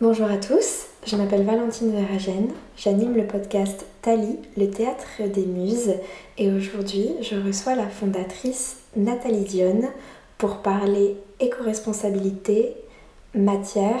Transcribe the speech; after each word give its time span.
Bonjour 0.00 0.30
à 0.30 0.36
tous, 0.36 0.86
je 1.08 1.16
m'appelle 1.16 1.42
Valentine 1.42 1.90
Veragène, 1.90 2.52
j'anime 2.76 3.16
le 3.16 3.26
podcast 3.26 3.84
Tali, 4.00 4.38
le 4.56 4.70
théâtre 4.70 5.24
des 5.26 5.44
muses, 5.44 5.92
et 6.38 6.52
aujourd'hui 6.52 7.10
je 7.20 7.34
reçois 7.34 7.74
la 7.74 7.88
fondatrice 7.88 8.76
Nathalie 8.94 9.42
Dionne 9.42 9.88
pour 10.38 10.58
parler 10.58 11.16
éco-responsabilité, 11.40 12.76
matière 13.34 14.00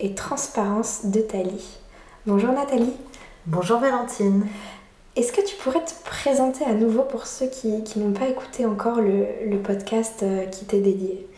et 0.00 0.16
transparence 0.16 1.04
de 1.04 1.20
Tali. 1.20 1.78
Bonjour 2.26 2.50
Nathalie. 2.50 2.96
Bonjour 3.46 3.78
Valentine. 3.78 4.48
Est-ce 5.14 5.30
que 5.30 5.46
tu 5.46 5.54
pourrais 5.54 5.84
te 5.84 5.92
présenter 6.04 6.64
à 6.64 6.74
nouveau 6.74 7.02
pour 7.02 7.28
ceux 7.28 7.46
qui, 7.46 7.84
n'ont 7.94 8.12
pas 8.12 8.26
écouté 8.26 8.66
encore 8.66 9.00
le 9.00 9.58
podcast 9.62 10.24
euh, 10.24 10.44
qui 10.46 10.64
t'est 10.64 10.80
dédié? 10.80 11.28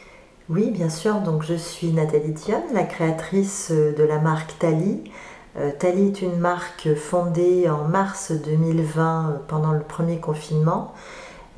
Oui, 0.48 0.70
bien 0.70 0.88
sûr. 0.88 1.20
Donc, 1.20 1.43
je 1.43 1.55
suis 1.55 1.93
Nathalie 1.93 2.33
Dionne, 2.33 2.73
la 2.73 2.84
créatrice 2.84 3.70
de 3.70 4.02
la 4.02 4.19
marque 4.19 4.59
Tali. 4.59 5.02
Euh, 5.59 5.73
est 5.80 6.23
une 6.23 6.38
marque 6.38 6.95
fondée 6.95 7.69
en 7.69 7.84
mars 7.84 8.33
2020 8.33 9.30
euh, 9.30 9.38
pendant 9.48 9.73
le 9.73 9.80
premier 9.80 10.19
confinement. 10.19 10.95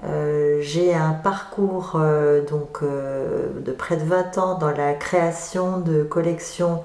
Euh, 0.04 0.60
j'ai 0.62 0.94
un 0.94 1.12
parcours 1.12 2.00
donc, 2.50 2.82
de 2.82 3.72
près 3.72 3.96
de 3.96 4.04
20 4.04 4.38
ans 4.38 4.58
dans 4.58 4.70
la 4.70 4.94
création 4.94 5.78
de 5.78 6.02
collections 6.02 6.82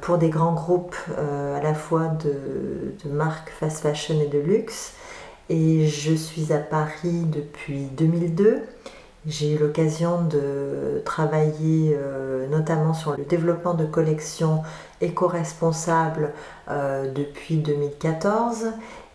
pour 0.00 0.16
des 0.16 0.30
grands 0.30 0.54
groupes 0.54 0.96
à 1.18 1.62
la 1.62 1.74
fois 1.74 2.06
de, 2.06 2.94
de 3.04 3.10
marques 3.10 3.50
fast 3.50 3.80
fashion 3.80 4.18
et 4.20 4.26
de 4.26 4.38
luxe. 4.38 4.94
Et 5.50 5.86
je 5.86 6.14
suis 6.14 6.52
à 6.52 6.58
Paris 6.58 7.24
depuis 7.26 7.84
2002. 7.96 8.62
J'ai 9.28 9.52
eu 9.52 9.58
l'occasion 9.58 10.22
de 10.22 11.02
travailler 11.04 11.94
euh, 11.94 12.46
notamment 12.48 12.94
sur 12.94 13.14
le 13.14 13.24
développement 13.24 13.74
de 13.74 13.84
collections 13.84 14.62
éco-responsables 15.02 16.32
euh, 16.70 17.12
depuis 17.12 17.58
2014 17.58 18.68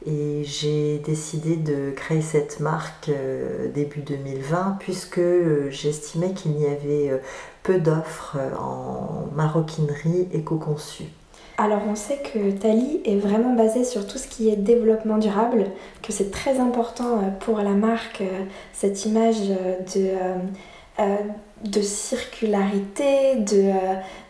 et 0.06 0.44
j'ai 0.44 1.00
décidé 1.00 1.56
de 1.56 1.90
créer 1.96 2.22
cette 2.22 2.60
marque 2.60 3.10
euh, 3.10 3.72
début 3.72 4.02
2020 4.02 4.78
puisque 4.80 5.22
j'estimais 5.70 6.34
qu'il 6.34 6.60
y 6.60 6.68
avait 6.68 7.20
peu 7.64 7.80
d'offres 7.80 8.38
en 8.60 9.30
maroquinerie 9.34 10.28
éco-conçue. 10.32 11.10
Alors 11.58 11.82
on 11.88 11.96
sait 11.96 12.18
que 12.18 12.52
Tali 12.52 13.02
est 13.06 13.18
vraiment 13.18 13.54
basé 13.54 13.84
sur 13.84 14.08
tout 14.08 14.18
ce 14.18 14.28
qui 14.28 14.50
est 14.50 14.56
développement 14.56 15.20
durable, 15.20 15.68
que 16.02 16.12
c'est 16.12 16.32
très 16.32 16.60
important 16.60 17.20
euh, 17.20 17.30
pour 17.40 17.60
la 17.60 17.72
marque, 17.72 18.22
euh, 18.22 18.46
cette 18.72 19.06
image 19.06 19.38
euh, 19.96 20.36
de, 21.64 21.82
circularité, 21.82 23.38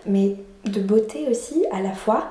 mais 0.05 0.35
de 0.65 0.81
beauté 0.81 1.27
aussi 1.29 1.65
à 1.71 1.81
la 1.81 1.93
fois. 1.93 2.29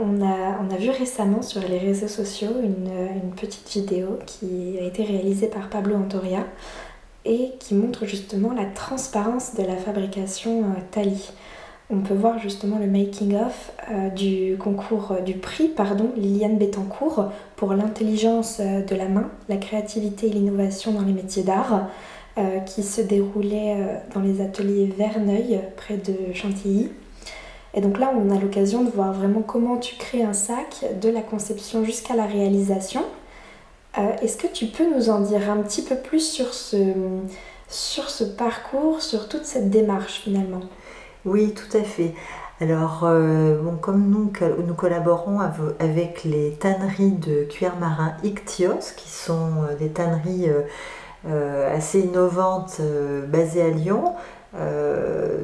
On 0.00 0.22
a, 0.22 0.60
on 0.62 0.72
a, 0.72 0.76
vu 0.76 0.90
récemment 0.90 1.42
sur 1.42 1.62
les 1.62 1.78
réseaux 1.78 2.06
sociaux 2.06 2.52
une, 2.62 2.90
une, 3.24 3.32
petite 3.32 3.68
vidéo 3.70 4.20
qui 4.24 4.78
a 4.80 4.84
été 4.84 5.02
réalisée 5.02 5.48
par 5.48 5.68
Pablo 5.68 5.96
Antoria 5.96 6.44
et 7.24 7.52
qui 7.58 7.74
montre 7.74 8.06
justement 8.06 8.52
la 8.52 8.66
transparence 8.66 9.54
de 9.54 9.64
la 9.64 9.76
fabrication 9.76 10.62
Tali 10.92 11.32
on 11.90 11.98
peut 11.98 12.14
voir 12.14 12.38
justement 12.38 12.78
le 12.78 12.86
making-of 12.86 13.72
euh, 13.90 14.08
du 14.08 14.56
concours, 14.58 15.12
euh, 15.12 15.20
du 15.20 15.34
prix, 15.34 15.68
pardon, 15.68 16.10
Liliane 16.16 16.56
Bettencourt 16.56 17.30
pour 17.56 17.74
l'intelligence 17.74 18.58
euh, 18.60 18.82
de 18.82 18.96
la 18.96 19.06
main, 19.08 19.30
la 19.50 19.58
créativité 19.58 20.28
et 20.28 20.30
l'innovation 20.30 20.92
dans 20.92 21.02
les 21.02 21.12
métiers 21.12 21.42
d'art, 21.42 21.88
qui 22.66 22.82
se 22.82 23.00
déroulait 23.00 24.02
dans 24.12 24.20
les 24.20 24.40
ateliers 24.40 24.92
Verneuil, 24.98 25.60
près 25.76 25.98
de 25.98 26.34
Chantilly. 26.34 26.90
Et 27.74 27.80
donc 27.80 27.96
là, 28.00 28.12
on 28.12 28.28
a 28.34 28.40
l'occasion 28.40 28.82
de 28.82 28.90
voir 28.90 29.12
vraiment 29.12 29.40
comment 29.40 29.76
tu 29.76 29.94
crées 29.94 30.24
un 30.24 30.32
sac, 30.32 30.84
de 31.00 31.08
la 31.08 31.20
conception 31.20 31.84
jusqu'à 31.84 32.16
la 32.16 32.26
réalisation. 32.26 33.02
Est-ce 34.20 34.36
que 34.36 34.48
tu 34.48 34.66
peux 34.66 34.92
nous 34.96 35.10
en 35.10 35.20
dire 35.20 35.48
un 35.48 35.58
petit 35.58 35.82
peu 35.82 35.94
plus 35.94 36.28
sur 36.28 36.52
ce 38.10 38.24
parcours, 38.24 39.00
sur 39.00 39.28
toute 39.28 39.44
cette 39.44 39.70
démarche 39.70 40.22
finalement? 40.24 40.62
Oui, 41.24 41.54
tout 41.54 41.76
à 41.76 41.82
fait. 41.82 42.14
Alors, 42.60 43.00
euh, 43.02 43.56
comme 43.80 44.08
nous, 44.10 44.30
collaborons 44.74 45.40
avec 45.80 46.24
les 46.24 46.52
tanneries 46.52 47.12
de 47.12 47.44
cuir 47.44 47.72
marin 47.80 48.12
Ictios, 48.22 48.94
qui 48.96 49.08
sont 49.08 49.64
euh, 49.68 49.74
des 49.76 49.88
tanneries 49.88 50.48
euh, 51.28 51.76
assez 51.76 52.00
innovantes 52.00 52.80
basées 53.28 53.62
à 53.62 53.70
Lyon. 53.70 54.14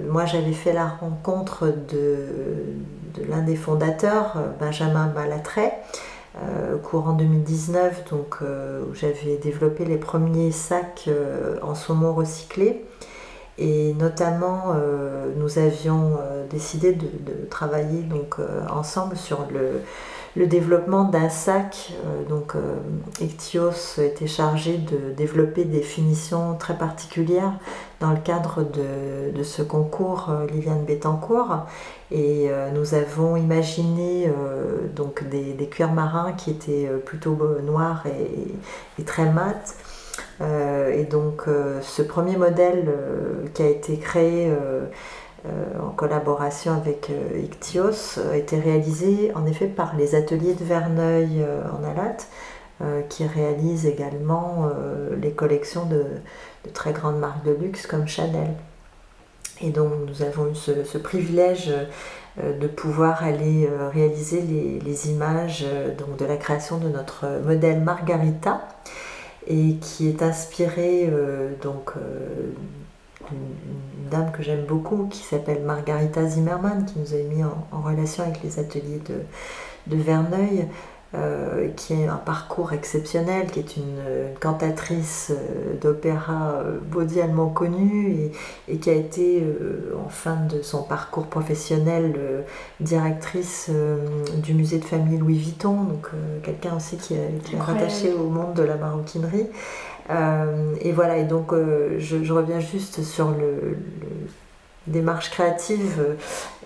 moi, 0.08 0.24
j'avais 0.24 0.52
fait 0.52 0.72
la 0.72 0.86
rencontre 0.86 1.66
de, 1.66 2.26
l'un 3.28 3.42
des 3.42 3.56
fondateurs, 3.56 4.36
Benjamin 4.60 5.06
Balatret, 5.06 5.78
courant 6.84 7.14
2019, 7.14 8.10
donc, 8.10 8.40
où 8.42 8.94
j'avais 8.94 9.36
développé 9.42 9.84
les 9.84 9.96
premiers 9.96 10.52
sacs 10.52 11.08
en 11.62 11.74
saumon 11.74 12.12
recyclé. 12.12 12.84
Et 13.60 13.92
notamment, 13.92 14.72
euh, 14.74 15.32
nous 15.36 15.58
avions 15.58 16.16
euh, 16.18 16.46
décidé 16.48 16.94
de, 16.94 17.06
travailler 17.50 18.00
donc, 18.00 18.36
euh, 18.38 18.62
ensemble 18.70 19.16
sur 19.16 19.46
le, 19.52 19.82
développement 20.46 21.04
d'un 21.04 21.28
sac. 21.28 21.92
donc, 22.30 22.54
Ectios 23.20 23.98
était 23.98 24.28
chargé 24.28 24.78
de 24.78 25.12
développer 25.12 25.64
des 25.64 25.82
finitions 25.82 26.54
très 26.54 26.78
particulières 26.78 27.52
dans 27.98 28.10
le 28.12 28.20
cadre 28.20 28.62
de, 28.62 29.42
ce 29.42 29.60
concours 29.60 30.30
Liliane 30.50 30.84
Bettencourt. 30.84 31.66
Et 32.12 32.48
nous 32.72 32.94
avons 32.94 33.36
imaginé 33.36 34.32
donc 34.94 35.28
des, 35.28 35.68
cuirs 35.68 35.92
marins 35.92 36.32
qui 36.32 36.52
étaient 36.52 36.88
plutôt 37.04 37.36
noirs 37.64 38.04
et, 38.06 38.54
et 39.00 39.04
très 39.04 39.30
mat 39.30 39.74
euh, 39.80 39.89
et 40.40 41.04
donc 41.04 41.44
euh, 41.48 41.80
ce 41.82 42.02
premier 42.02 42.36
modèle 42.36 42.84
euh, 42.88 43.46
qui 43.52 43.62
a 43.62 43.68
été 43.68 43.98
créé 43.98 44.52
en 45.82 45.88
collaboration 45.92 46.74
avec 46.74 47.10
Ictios 47.42 48.18
a 48.30 48.36
été 48.36 48.60
réalisé 48.60 49.32
en 49.34 49.46
effet 49.46 49.68
par 49.68 49.96
les 49.96 50.14
ateliers 50.14 50.52
de 50.52 50.64
Verneuil 50.64 51.42
en 51.72 51.82
Alate 51.82 52.28
qui 53.08 53.26
réalisent 53.26 53.86
également 53.86 54.68
les 55.18 55.30
collections 55.30 55.86
de, 55.86 56.04
très 56.74 56.92
grandes 56.92 57.18
marques 57.18 57.42
de 57.42 57.52
luxe 57.52 57.86
comme 57.86 58.06
Chanel. 58.06 58.50
Et 59.62 59.70
donc 59.70 59.92
nous 60.06 60.22
avons 60.22 60.50
eu 60.50 60.54
ce, 60.54 60.98
privilège 60.98 61.72
de 62.36 62.66
pouvoir 62.66 63.24
aller 63.24 63.66
réaliser 63.94 64.42
les, 64.42 65.10
images 65.10 65.64
donc, 65.96 66.18
de 66.18 66.26
la 66.26 66.36
création 66.36 66.76
de 66.76 66.88
notre 66.88 67.24
modèle 67.46 67.80
Margarita 67.80 68.60
et 69.46 69.76
qui 69.80 70.08
est 70.08 70.22
inspiré 70.22 71.08
euh, 71.08 71.52
donc 71.62 71.92
euh, 71.96 72.52
d'une 73.30 74.10
dame 74.10 74.32
que 74.32 74.42
j'aime 74.42 74.64
beaucoup 74.64 75.06
qui 75.06 75.22
s'appelle 75.22 75.62
Margarita 75.62 76.26
Zimmermann 76.26 76.84
qui 76.84 76.98
nous 76.98 77.14
a 77.14 77.22
mis 77.22 77.42
en, 77.44 77.80
relation 77.80 78.24
avec 78.24 78.42
les 78.42 78.58
ateliers 78.58 79.00
de 79.86 79.96
Verneuil 79.96 80.66
euh, 81.12 81.70
qui 81.74 81.94
est 81.94 82.06
un 82.06 82.18
parcours 82.18 82.72
exceptionnel, 82.72 83.50
qui 83.50 83.58
est 83.58 83.76
une, 83.76 83.98
cantatrice 84.38 85.32
euh, 85.32 85.74
d'opéra 85.80 86.62
euh, 86.64 87.48
connue 87.52 88.30
et, 88.68 88.76
qui 88.76 88.90
a 88.90 88.92
été 88.92 89.44
en 89.98 90.08
fin 90.08 90.36
de 90.48 90.62
son 90.62 90.84
parcours 90.84 91.26
professionnel 91.26 92.44
directrice 92.78 93.72
du 94.36 94.54
musée 94.54 94.78
de 94.78 94.84
famille 94.84 95.18
Louis 95.18 95.38
Vuitton, 95.38 95.82
donc 95.82 96.10
quelqu'un 96.44 96.76
aussi 96.76 96.96
qui, 96.96 97.14
est 97.14 97.58
rattaché 97.58 98.12
au 98.12 98.28
monde 98.28 98.54
de 98.54 98.62
la 98.62 98.76
maroquinerie. 98.76 99.48
et 100.80 100.92
voilà, 100.92 101.16
et 101.18 101.24
donc 101.24 101.52
je, 101.98 102.32
reviens 102.32 102.60
juste 102.60 103.02
sur 103.02 103.32
le 103.32 103.76
démarche 104.86 105.30
créative. 105.30 106.16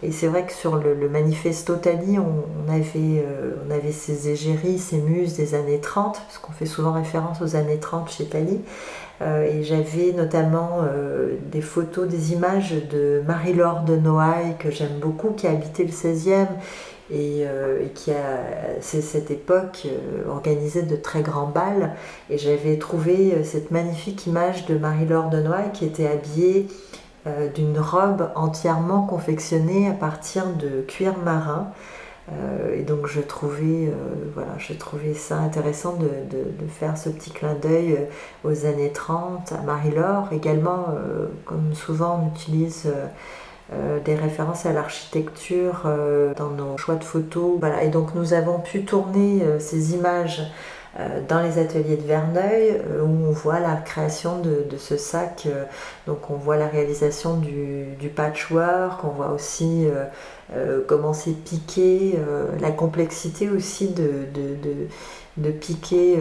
Et 0.02 0.12
c'est 0.12 0.26
vrai 0.26 0.44
que 0.44 0.52
sur 0.52 0.76
le, 0.76 1.08
manifesto 1.08 1.76
Tali, 1.76 2.18
on, 2.18 2.70
avait, 2.70 3.24
euh, 3.24 3.54
on 3.66 3.70
avait 3.70 3.92
ces 3.92 4.28
égéries, 4.28 4.78
ces 4.78 4.98
muses 4.98 5.36
des 5.36 5.54
années 5.54 5.80
30, 5.80 6.20
parce 6.26 6.38
qu'on 6.38 6.52
fait 6.52 6.66
souvent 6.66 6.92
référence 6.92 7.40
aux 7.40 7.56
années 7.56 7.78
30 7.78 8.10
chez 8.10 8.26
Tali. 8.26 8.60
Euh, 9.22 9.44
et 9.44 9.62
j'avais 9.62 10.12
notamment 10.12 10.80
euh, 10.82 11.36
des 11.50 11.60
photos, 11.60 12.08
des 12.08 12.32
images 12.32 12.74
de 12.90 13.22
Marie-Laure 13.26 13.82
de 13.82 13.96
Noailles, 13.96 14.56
que 14.58 14.70
j'aime 14.70 14.98
beaucoup, 15.00 15.30
qui 15.30 15.46
a 15.46 15.50
habité 15.50 15.84
le 15.84 15.92
16e 15.92 16.48
et, 17.12 17.44
qui 17.94 18.10
a, 18.10 18.40
c'est 18.80 19.02
cette 19.02 19.30
époque, 19.30 19.86
organisé 20.28 20.82
de 20.82 20.96
très 20.96 21.20
grands 21.22 21.46
bals. 21.46 21.94
Et 22.30 22.38
j'avais 22.38 22.78
trouvé 22.78 23.44
cette 23.44 23.70
magnifique 23.70 24.26
image 24.26 24.64
de 24.66 24.76
Marie-Laure 24.76 25.28
de 25.28 25.40
Noailles 25.40 25.70
qui 25.72 25.84
était 25.84 26.08
habillée 26.08 26.66
euh, 27.26 27.48
d'une 27.48 27.78
robe 27.78 28.30
entièrement 28.34 29.06
confectionnée 29.06 29.88
à 29.88 29.92
partir 29.92 30.44
de 30.46 30.82
cuir 30.82 31.16
marin. 31.16 31.68
Euh, 32.30 32.78
et 32.78 32.82
donc 32.82 33.06
je 33.06 33.22
trouvais, 33.22 33.88
euh, 33.88 33.92
voilà, 34.34 34.50
je 34.58 34.74
trouvais 34.74 35.14
ça 35.14 35.38
intéressant 35.38 35.94
de, 35.94 36.04
de, 36.04 36.68
faire 36.68 36.98
ce 36.98 37.08
petit 37.08 37.30
clin 37.30 37.54
d'œil 37.54 37.98
aux 38.44 38.66
années 38.66 38.92
30 38.92 39.52
à 39.52 39.62
Marie-Laure. 39.62 40.28
Également, 40.32 40.88
comme 41.46 41.72
souvent 41.72 42.20
on 42.22 42.34
utilise 42.34 42.92
des 44.04 44.14
références 44.14 44.66
à 44.66 44.72
l'architecture 44.72 45.88
dans 46.36 46.50
nos 46.50 46.76
choix 46.76 46.96
de 46.96 47.04
photos. 47.04 47.58
Voilà. 47.58 47.84
Et 47.84 47.88
donc 47.88 48.14
nous 48.14 48.34
avons 48.34 48.58
pu 48.58 48.84
tourner 48.84 49.42
ces 49.60 49.94
images 49.94 50.42
dans 51.28 51.40
les 51.40 51.58
ateliers 51.58 51.96
de 51.96 52.06
Verneuil 52.06 52.80
euh, 52.88 53.02
où 53.02 53.26
on 53.28 53.32
voit 53.32 53.58
la 53.58 53.74
création 53.76 54.38
de, 54.40 54.76
ce 54.78 54.96
sac. 54.96 55.44
Euh, 55.46 55.64
donc 56.06 56.30
on 56.30 56.34
voit 56.34 56.56
la 56.56 56.68
réalisation 56.68 57.36
du, 57.36 58.08
patchwork, 58.14 59.02
on 59.04 59.08
voit 59.08 59.30
aussi 59.30 59.86
comment 60.86 61.12
c'est 61.14 61.32
piqué, 61.32 62.18
la 62.60 62.70
complexité 62.70 63.48
aussi 63.48 63.88
de, 63.88 64.26
de, 65.36 65.50
piquer 65.50 66.18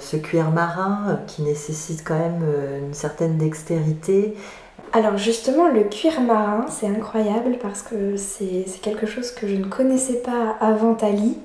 ce 0.00 0.16
cuir 0.16 0.50
marin 0.50 1.20
qui 1.28 1.42
nécessite 1.42 2.02
quand 2.04 2.18
même 2.18 2.44
une 2.82 2.94
certaine 2.94 3.38
dextérité. 3.38 4.34
Alors 4.92 5.16
justement, 5.16 5.68
le 5.68 5.84
cuir 5.84 6.20
marin, 6.20 6.66
c'est 6.68 6.88
incroyable 6.88 7.58
parce 7.62 7.82
que 7.82 8.16
c'est 8.16 8.64
quelque 8.82 9.06
chose 9.06 9.30
que 9.30 9.46
je 9.46 9.54
ne 9.54 9.66
connaissais 9.66 10.20
pas 10.20 10.56
avant 10.60 10.94
Tali. 10.94 11.38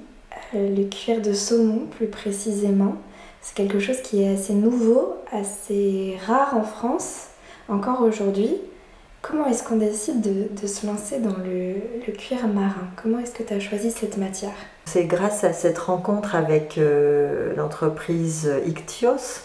Euh, 0.53 0.75
le 0.75 0.83
cuir 0.85 1.21
de 1.21 1.33
saumon 1.33 1.87
plus 1.91 2.07
précisément. 2.07 2.95
C'est 3.41 3.55
quelque 3.55 3.79
chose 3.79 4.01
qui 4.01 4.23
est 4.23 4.33
assez 4.33 4.53
nouveau, 4.53 5.15
assez 5.31 6.17
rare 6.25 6.55
en 6.55 6.63
France, 6.63 7.27
encore 7.69 8.01
aujourd'hui. 8.01 8.49
Comment 9.21 9.47
est-ce 9.47 9.63
qu'on 9.63 9.77
décide 9.77 10.21
de, 10.21 10.67
se 10.67 10.85
lancer 10.85 11.19
dans 11.19 11.35
le, 11.37 12.11
cuir 12.11 12.47
marin? 12.47 12.87
Comment 13.01 13.19
est-ce 13.19 13.31
que 13.31 13.43
tu 13.43 13.53
as 13.53 13.59
choisi 13.59 13.89
cette 13.89 14.17
matière? 14.17 14.53
C'est 14.85 15.05
grâce 15.05 15.43
à 15.43 15.51
cette 15.51 15.79
rencontre 15.79 16.35
avec 16.35 16.77
euh, 16.77 17.55
l'entreprise 17.55 18.51
Ictios, 18.67 19.41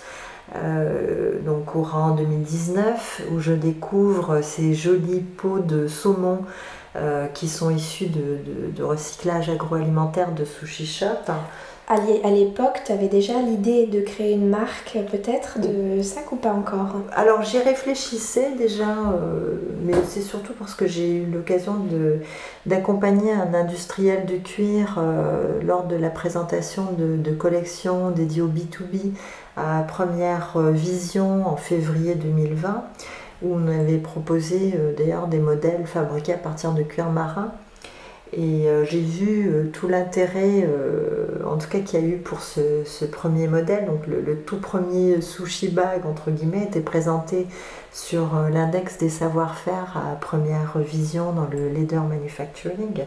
euh, 0.55 1.39
donc 1.47 1.65
courant 1.65 2.11
2019, 2.11 3.23
où 3.33 3.41
je 3.41 3.53
découvre 3.53 4.43
ces 4.43 4.75
jolies 4.75 5.21
peaux 5.21 5.61
de 5.61 5.89
saumon 5.89 6.41
euh, 6.97 7.29
qui 7.29 7.49
sont 7.49 7.71
issus 7.71 8.07
de, 8.07 8.83
recyclage 8.83 9.49
agroalimentaire 9.49 10.33
de 10.33 10.45
Sushi 10.45 10.87
Shop. 10.87 11.31
À 11.87 12.31
l'époque, 12.31 12.83
tu 12.85 12.91
avais 12.91 13.07
déjà 13.07 13.41
l'idée 13.41 13.87
de 13.87 14.01
créer 14.01 14.33
une 14.33 14.49
marque 14.49 14.99
peut-être 15.11 15.61
de 15.61 16.03
sac 16.03 16.33
ou 16.33 16.37
pas 16.37 16.53
encore? 16.53 16.97
Alors 17.13 17.43
j'y 17.43 17.59
réfléchissais 17.59 18.57
déjà, 18.59 18.91
euh, 18.91 19.57
mais 19.85 19.95
c'est 20.09 20.21
surtout 20.21 20.53
parce 20.59 20.75
que 20.75 20.89
j'ai 20.89 21.19
eu 21.19 21.27
l'occasion 21.27 21.77
d'accompagner 22.67 23.33
un 23.33 23.55
industriel 23.55 24.27
de 24.27 24.37
cuir 24.37 24.97
euh, 24.99 25.61
lors 25.63 25.85
de 25.85 25.95
la 25.95 26.11
présentation 26.11 26.89
de, 26.99 27.17
de 27.17 27.35
collections 27.37 28.11
dédiées 28.11 28.43
au 28.43 28.49
B2B 28.49 29.13
à 29.57 29.83
Première 29.83 30.59
Vision 30.59 31.47
en 31.47 31.57
février 31.57 32.17
2020 32.17 32.85
où 33.43 33.55
on 33.55 33.67
avait 33.67 33.99
proposé 33.99 34.75
euh, 34.77 34.95
d'ailleurs 34.97 35.27
des 35.27 35.39
modèles 35.39 35.87
fabriqués 35.87 36.35
à 36.35 36.39
partir 36.39 36.73
de 36.73 36.83
cuir 36.83 37.11
marin. 37.11 37.53
Et 38.33 38.69
euh, 38.69 38.85
j'ai 38.85 39.01
vu 39.01 39.49
euh, 39.49 39.71
tout 39.73 39.89
l'intérêt, 39.89 40.69
en 41.45 41.57
tout 41.57 41.69
cas 41.69 41.81
qu'il 41.81 42.01
y 42.01 42.03
a 42.03 42.07
eu 42.07 42.17
pour 42.19 42.43
ce, 42.43 43.05
premier 43.07 43.49
modèle. 43.49 43.87
Donc 43.87 44.07
le, 44.07 44.37
tout 44.37 44.59
premier 44.59 45.21
sushi 45.21 45.69
bag, 45.69 46.07
entre 46.07 46.31
guillemets, 46.31 46.65
était 46.65 46.81
présenté 46.81 47.47
sur 47.93 48.35
l'index 48.53 48.99
des 48.99 49.09
savoir-faire 49.09 49.97
à 49.97 50.15
première 50.15 50.79
vision 50.79 51.33
dans 51.33 51.49
le 51.51 51.69
leader 51.69 52.05
manufacturing. 52.05 53.05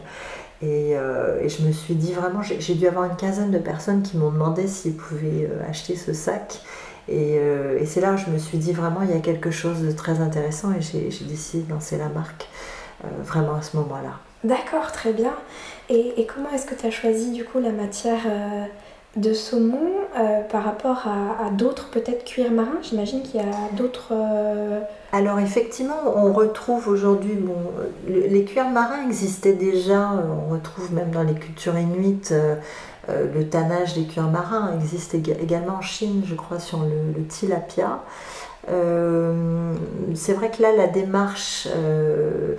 Et, 0.60 0.90
et 0.90 1.48
je 1.48 1.66
me 1.66 1.72
suis 1.72 1.94
dit 1.94 2.12
vraiment, 2.12 2.42
j'ai 2.42 2.74
dû 2.74 2.86
avoir 2.86 3.06
une 3.06 3.16
quinzaine 3.16 3.50
de 3.50 3.58
personnes 3.58 4.02
qui 4.02 4.18
m'ont 4.18 4.30
demandé 4.30 4.66
s'ils 4.66 4.96
pouvaient 4.96 5.48
acheter 5.68 5.96
ce 5.96 6.12
sac. 6.12 6.60
Euh, 7.10 7.78
et, 7.78 7.86
c'est 7.86 8.00
là 8.00 8.14
où 8.14 8.16
je 8.16 8.30
me 8.30 8.38
suis 8.38 8.58
dit 8.58 8.72
vraiment 8.72 9.02
il 9.02 9.10
y 9.10 9.16
a 9.16 9.20
quelque 9.20 9.50
chose 9.50 9.82
de 9.82 9.92
très 9.92 10.20
intéressant 10.20 10.72
et 10.72 10.80
j'ai 10.80 11.08
décidé 11.24 11.64
de 11.64 11.70
lancer 11.70 11.98
la 11.98 12.08
marque 12.08 12.48
euh, 13.04 13.08
vraiment 13.22 13.56
à 13.56 13.62
ce 13.62 13.76
moment-là. 13.76 14.18
D'accord, 14.42 14.92
très 14.92 15.12
bien. 15.12 15.32
Et, 15.88 16.26
comment 16.34 16.50
est-ce 16.50 16.66
que 16.66 16.74
tu 16.74 16.86
as 16.86 16.90
choisi 16.90 17.32
du 17.32 17.44
coup 17.44 17.60
la 17.60 17.72
matière 17.72 18.20
euh, 18.26 18.64
de 19.16 19.32
saumon 19.32 19.90
par 20.50 20.64
rapport 20.64 21.06
à, 21.06 21.50
d'autres 21.50 21.90
peut-être 21.90 22.24
cuirs 22.24 22.50
marins 22.50 22.78
J'imagine 22.82 23.22
qu'il 23.22 23.40
y 23.40 23.44
a 23.44 23.76
d'autres... 23.76 24.12
Alors 25.12 25.38
effectivement, 25.38 26.00
on 26.16 26.32
retrouve 26.32 26.88
aujourd'hui, 26.88 27.34
bon, 27.34 27.54
les 28.08 28.44
cuirs 28.44 28.70
marins 28.70 29.04
existaient 29.06 29.52
déjà, 29.52 30.10
on 30.10 30.52
retrouve 30.52 30.92
même 30.92 31.12
dans 31.12 31.22
les 31.22 31.34
cultures 31.34 31.78
inuites 31.78 32.34
le 33.08 33.48
tannage 33.48 33.94
des 33.94 34.04
cuirs 34.04 34.30
marins 34.30 34.72
existe 34.74 35.14
également 35.14 35.76
en 35.76 35.82
Chine, 35.82 36.22
je 36.26 36.34
crois, 36.34 36.58
sur 36.58 36.80
le, 36.80 37.24
tilapia. 37.26 38.02
Euh, 38.70 39.74
c'est 40.14 40.32
vrai 40.32 40.50
que 40.50 40.62
là, 40.62 40.74
la 40.74 40.86
démarche 40.86 41.68
euh, 41.70 42.54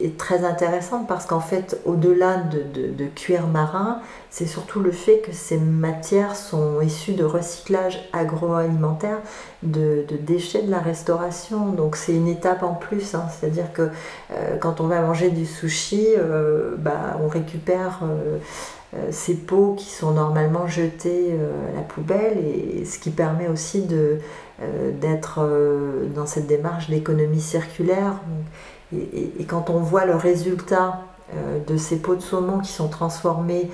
est 0.00 0.16
très 0.16 0.44
intéressante 0.44 1.08
parce 1.08 1.26
qu'en 1.26 1.40
fait, 1.40 1.80
au-delà 1.84 2.36
de, 2.36 3.06
cuir 3.16 3.48
marin, 3.48 4.00
c'est 4.30 4.46
surtout 4.46 4.80
le 4.80 4.92
fait 4.92 5.18
que 5.18 5.32
ces 5.32 5.58
matières 5.58 6.36
sont 6.36 6.80
issues 6.80 7.14
de 7.14 7.24
recyclage 7.24 8.08
agroalimentaire 8.12 9.18
de, 9.62 10.04
déchets 10.20 10.62
de 10.62 10.70
la 10.70 10.78
restauration. 10.78 11.70
Donc 11.70 11.96
c'est 11.96 12.14
une 12.14 12.28
étape 12.28 12.62
en 12.62 12.74
plus. 12.74 13.14
Hein. 13.14 13.24
C'est-à-dire 13.28 13.72
que 13.72 13.90
quand 14.60 14.80
on 14.80 14.86
va 14.86 15.00
manger 15.00 15.30
du 15.30 15.46
sushi, 15.46 16.06
bah, 16.78 17.18
on 17.22 17.28
récupère 17.28 18.00
euh, 18.02 18.38
ces 19.10 19.34
pots 19.34 19.74
qui 19.76 19.90
sont 19.90 20.12
normalement 20.12 20.66
jetés 20.66 21.30
euh, 21.32 21.72
à 21.72 21.76
la 21.76 21.82
poubelle 21.82 22.38
et 22.38 22.84
ce 22.84 22.98
qui 22.98 23.10
permet 23.10 23.48
aussi 23.48 23.86
euh, 23.92 24.18
d'être 25.00 25.40
dans 26.14 26.26
cette 26.26 26.46
démarche 26.46 26.88
d'économie 26.88 27.40
circulaire. 27.40 28.14
Et, 28.92 29.44
quand 29.48 29.70
on 29.70 29.78
voit 29.78 30.04
le 30.04 30.14
résultat 30.14 31.00
de 31.66 31.76
ces 31.76 31.96
pots 31.96 32.14
de 32.14 32.20
saumon 32.20 32.60
qui 32.60 32.70
sont 32.70 32.86
transformés 32.88 33.68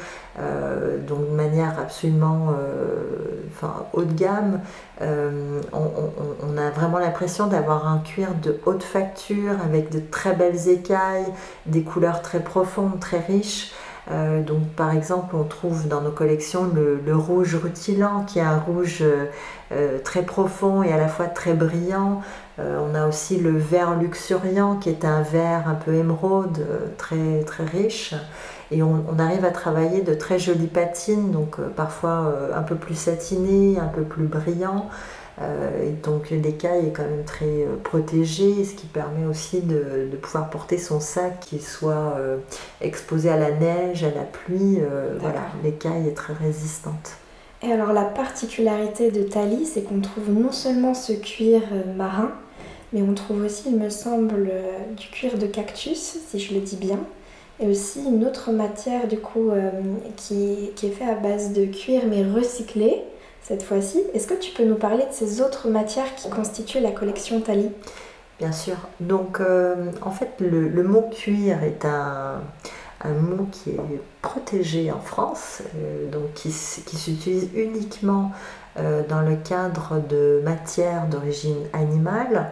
donc 1.07 1.29
de 1.31 1.35
manière 1.35 1.79
absolument 1.79 2.55
haut 3.93 4.05
de 4.05 4.13
gamme, 4.15 4.61
on, 5.01 6.57
a 6.57 6.71
vraiment 6.71 6.99
l'impression 6.99 7.49
d'avoir 7.49 7.87
un 7.87 7.99
cuir 7.99 8.29
de 8.43 8.59
haute 8.65 8.83
facture 8.83 9.53
avec 9.63 9.91
de 9.91 10.01
très 10.01 10.35
belles 10.35 10.69
écailles, 10.69 11.27
des 11.67 11.83
couleurs 11.83 12.23
très 12.23 12.41
profondes, 12.41 12.99
très 12.99 13.21
riches. 13.21 13.73
Euh, 14.11 14.43
donc, 14.43 14.69
par 14.77 14.93
exemple, 14.93 15.37
on 15.37 15.45
trouve 15.45 15.87
dans 15.87 16.01
nos 16.01 16.11
collections 16.11 16.69
le, 16.75 17.17
rouge 17.17 17.55
rutilant, 17.55 18.25
qui 18.25 18.39
est 18.39 18.43
un 18.43 18.59
rouge 18.59 18.99
euh, 19.03 19.27
euh, 19.73 19.99
très 20.03 20.23
profond 20.23 20.83
et 20.83 20.93
à 20.93 20.97
la 20.97 21.09
fois 21.09 21.27
très 21.27 21.55
brillant. 21.55 22.23
on 22.59 22.95
a 22.95 23.07
aussi 23.07 23.39
le 23.39 23.57
vert 23.57 23.97
luxuriant, 23.97 24.77
qui 24.77 24.91
est 24.91 25.05
un 25.05 25.23
vert 25.23 25.67
un 25.67 25.75
peu 25.75 25.95
émeraude, 25.95 26.67
très, 26.99 27.45
riche. 27.73 28.15
Et 28.71 28.83
on, 28.83 29.19
arrive 29.19 29.45
à 29.45 29.51
travailler 29.51 30.03
de 30.03 30.15
très 30.15 30.39
jolies 30.39 30.67
patines, 30.67 31.31
donc 31.31 31.59
parfois 31.77 32.35
un 32.55 32.63
peu 32.63 32.75
plus 32.75 32.95
satinées, 32.95 33.79
un 33.81 33.89
peu 33.89 34.03
plus 34.03 34.27
brillant. 34.27 34.91
Euh, 35.41 35.89
et 35.89 35.91
donc 35.91 36.31
l'écaille 36.31 36.89
est 36.89 36.93
quand 36.93 37.05
même 37.05 37.25
très 37.25 37.47
euh, 37.47 37.77
protégée, 37.83 38.65
ce 38.65 38.75
qui 38.75 38.87
permet 38.87 39.27
aussi 39.27 39.61
de, 39.61 40.09
pouvoir 40.21 40.51
porter 40.51 40.77
son 40.77 41.01
sac 41.01 41.41
qui 41.41 41.61
soit 41.61 42.15
euh, 42.19 42.37
exposé 42.81 43.31
à 43.31 43.37
la 43.37 43.51
neige, 43.53 44.05
à 44.05 44.11
la 44.11 44.25
pluie. 44.25 44.79
voilà, 45.19 45.43
l'écaille 45.65 46.09
est 46.09 46.15
très 46.15 46.35
résistante. 46.35 47.13
Et 47.63 47.73
alors 47.73 47.93
la 47.93 48.05
particularité 48.05 49.11
de 49.11 49.23
Tali, 49.23 49.67
c'est 49.67 49.83
qu'on 49.83 50.01
trouve 50.01 50.31
non 50.31 50.53
seulement 50.53 50.95
ce 50.95 51.13
cuir 51.13 51.61
marin, 51.97 52.33
mais 52.93 53.03
on 53.03 53.15
trouve 53.15 53.45
aussi, 53.45 53.65
il 53.67 53.77
me 53.77 53.91
semble, 53.91 54.51
du 54.97 55.09
cuir 55.09 55.37
de 55.39 55.47
cactus, 55.47 56.19
si 56.27 56.39
je 56.39 56.55
le 56.55 56.61
dis 56.61 56.77
bien, 56.77 56.99
et 57.61 57.67
aussi 57.67 58.01
une 58.03 58.25
autre 58.25 58.51
matière 58.51 59.09
du 59.09 59.19
coup 59.19 59.51
qui, 60.17 60.71
qui, 60.75 60.87
est 60.87 60.91
faite 60.91 61.09
à 61.09 61.15
base 61.15 61.53
de 61.53 61.67
cuir 61.67 62.03
mais 62.09 62.25
recyclé 62.25 63.03
cette 63.43 63.63
fois-ci. 63.63 64.03
Est-ce 64.15 64.27
que 64.27 64.35
tu 64.35 64.53
peux 64.53 64.65
nous 64.65 64.77
parler 64.77 65.05
de 65.05 65.13
ces 65.13 65.41
autres 65.41 65.69
matières 65.69 66.15
qui 66.15 66.31
constituent 66.31 66.81
la 66.81 66.93
collection 66.93 67.41
Tali 67.41 67.71
Bien 68.41 68.53
sûr. 68.53 68.77
Donc, 69.01 69.39
euh, 69.41 69.91
en 70.01 70.11
fait, 70.11 70.31
le, 70.41 70.83
mot 70.83 71.03
cuir 71.11 71.63
est 71.63 71.85
un, 71.85 72.41
mot 73.05 73.47
qui 73.53 73.71
est 73.71 74.01
protégé 74.23 74.91
en 74.91 75.01
France, 75.01 75.63
euh, 75.77 76.11
donc 76.11 76.33
qui, 76.33 76.51
s'utilise 76.51 77.51
uniquement 77.55 78.33
euh, 78.79 79.03
dans 79.07 79.21
le 79.21 79.37
cadre 79.37 80.01
de 80.09 80.41
matières 80.43 81.07
d'origine 81.07 81.67
animale. 81.75 82.51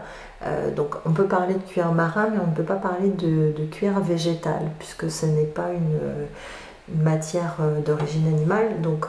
donc 0.77 0.95
on 1.07 1.13
peut 1.13 1.27
parler 1.27 1.55
de 1.55 1.73
cuir 1.73 1.91
marin, 1.93 2.29
mais 2.31 2.39
on 2.39 2.51
ne 2.51 2.55
peut 2.55 2.63
pas 2.75 2.77
parler 2.77 3.09
de, 3.09 3.53
de 3.57 3.65
cuir 3.65 3.99
végétal, 4.01 4.71
puisque 4.79 5.11
ce 5.11 5.25
n'est 5.25 5.45
pas 5.45 5.71
une, 5.73 6.99
matière 7.03 7.57
d'origine 7.85 8.29
animale. 8.29 8.81
Donc 8.81 9.09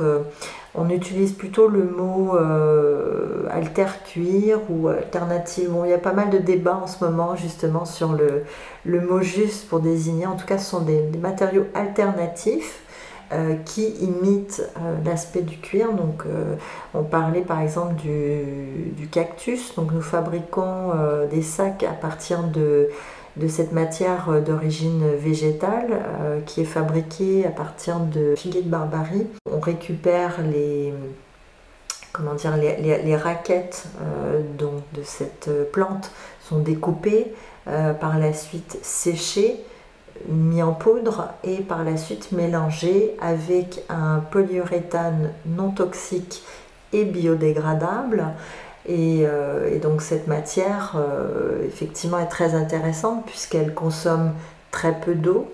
on 0.75 0.89
utilise 0.89 1.33
plutôt 1.33 1.67
le 1.67 1.83
mot 1.83 2.35
euh, 2.35 3.47
alter 3.49 3.87
cuir 4.05 4.59
ou 4.69 4.87
alternative. 4.87 5.71
il 5.83 5.89
y 5.89 5.93
a 5.93 5.97
pas 5.97 6.13
mal 6.13 6.29
de 6.29 6.37
débats 6.37 6.79
en 6.83 6.87
ce 6.87 7.03
moment 7.03 7.35
justement 7.35 7.85
sur 7.85 8.13
le, 8.13 9.01
mot 9.01 9.21
juste 9.21 9.67
pour 9.67 9.79
désigner. 9.79 10.27
En 10.27 10.35
tout 10.35 10.45
cas, 10.45 10.57
ce 10.57 10.69
sont 10.69 10.81
des, 10.81 11.01
matériaux 11.17 11.65
alternatifs 11.73 12.83
qui 13.63 13.89
imitent 14.01 14.63
l'aspect 15.05 15.41
du 15.41 15.57
cuir. 15.57 15.93
Donc, 15.93 16.23
on 16.95 17.03
parlait 17.03 17.41
par 17.41 17.61
exemple 17.61 17.93
du, 17.95 19.07
cactus. 19.11 19.75
Donc, 19.75 19.91
nous 19.91 20.01
fabriquons 20.01 20.93
des 21.29 21.43
sacs 21.43 21.83
à 21.83 21.93
partir 21.93 22.41
de, 22.43 22.89
de 23.39 23.47
cette 23.47 23.71
matière 23.71 24.41
d'origine 24.41 25.03
végétale 25.17 26.01
qui 26.45 26.61
est 26.61 26.65
fabriquée 26.65 27.45
à 27.45 27.51
partir 27.51 27.99
de 27.99 28.35
figuier 28.35 28.61
de 28.61 28.69
barbarie. 28.69 29.27
On 29.51 29.59
récupère 29.59 30.41
les 30.41 30.93
comment 32.11 32.33
dire, 32.35 32.57
les, 32.57 33.15
raquettes 33.15 33.85
euh, 34.01 34.41
de 34.57 35.01
cette 35.03 35.49
plante 35.71 36.11
sont 36.41 36.59
découpées, 36.59 37.33
euh, 37.67 37.93
par 37.93 38.17
la 38.17 38.33
suite 38.33 38.77
séchées, 38.81 39.57
mis 40.27 40.61
en 40.63 40.73
poudre 40.73 41.29
et 41.43 41.57
par 41.57 41.83
la 41.83 41.97
suite 41.97 42.31
mélangées 42.31 43.15
avec 43.21 43.83
un 43.89 44.19
polyuréthane 44.31 45.31
non 45.45 45.71
toxique 45.71 46.43
et 46.91 47.05
biodégradable. 47.05 48.25
Et, 48.89 49.21
euh, 49.23 49.79
donc 49.79 50.01
cette 50.01 50.27
matière, 50.27 50.97
effectivement, 51.65 52.19
est 52.19 52.27
très 52.27 52.55
intéressante 52.55 53.25
puisqu'elle 53.25 53.73
consomme 53.73 54.33
très 54.71 54.99
peu 54.99 55.15
d'eau. 55.15 55.51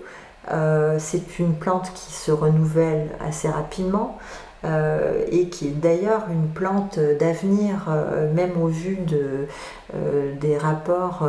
c'est 0.98 1.38
une 1.38 1.54
plante 1.54 1.92
qui 1.94 2.12
se 2.12 2.32
renouvelle 2.32 3.08
assez 3.20 3.48
rapidement. 3.48 4.18
Euh, 4.66 5.24
et 5.30 5.48
qui 5.48 5.68
est 5.68 5.80
d'ailleurs 5.80 6.24
une 6.30 6.48
plante 6.48 6.98
d'avenir, 6.98 7.86
euh, 7.88 8.32
même 8.32 8.60
au 8.60 8.66
vu 8.66 8.96
de, 8.96 9.46
euh, 9.94 10.34
des 10.40 10.56
rapports 10.56 11.28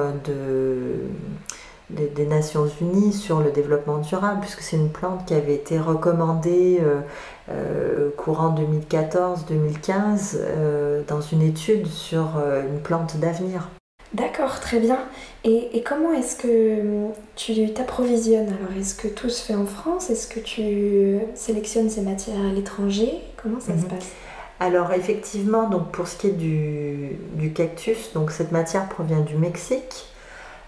des, 1.89 2.25
Nations 2.25 2.67
Unies 2.82 3.13
sur 3.13 3.39
le 3.39 3.51
développement 3.51 3.98
durable, 3.98 4.41
puisque 4.41 4.62
c'est 4.62 4.77
une 4.77 4.89
plante 4.89 5.25
qui 5.25 5.34
avait 5.34 5.56
été 5.56 5.79
recommandée 5.79 6.82
courant 8.17 8.53
2014-2015 8.53 11.06
dans 11.08 11.22
une 11.22 11.41
étude 11.41 11.88
sur 11.88 12.34
une 12.70 12.82
plante 12.82 13.17
d'avenir. 13.17 13.70
D'accord, 14.13 14.60
très 14.60 14.79
bien. 14.79 15.00
Et, 15.44 15.84
comment 15.86 16.13
est-ce 16.13 16.36
que 16.36 16.82
hum, 16.82 17.12
tu 17.36 17.74
t'approvisionnes? 17.74 18.48
Alors, 18.48 18.77
est-ce 18.77 18.96
que 18.96 19.08
tout 19.08 19.29
se 19.29 19.41
fait 19.41 19.56
en 19.56 19.65
France? 19.65 20.10
Est-ce 20.10 20.27
que 20.27 20.39
tu 20.39 21.20
sélectionnes 21.36 21.89
ces 21.89 22.01
matières 22.01 22.39
à 22.39 22.53
l'étranger? 22.53 23.22
Comment 23.41 23.60
ça 23.60 23.74
se 23.74 23.84
mhm. 23.84 23.89
passe? 23.89 24.08
Alors 24.60 24.91
effectivement, 24.91 25.70
donc 25.70 25.91
pour 25.91 26.08
ce 26.08 26.17
qui 26.17 26.27
est 26.27 26.32
du, 26.32 27.53
cactus, 27.53 28.13
donc 28.13 28.32
cette 28.32 28.51
matière 28.51 28.89
provient 28.89 29.22
du 29.22 29.36
Mexique. 29.36 30.08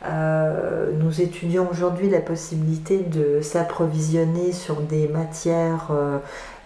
Euh, 0.06 0.92
nous 0.98 1.22
étudions 1.22 1.68
aujourd'hui 1.70 2.10
la 2.10 2.22
possibilité 2.22 3.00
de 3.00 3.42
s'approvisionner 3.42 4.54
sur 4.54 4.80
des 4.80 5.10
matières 5.10 5.90
euh, 5.92 6.20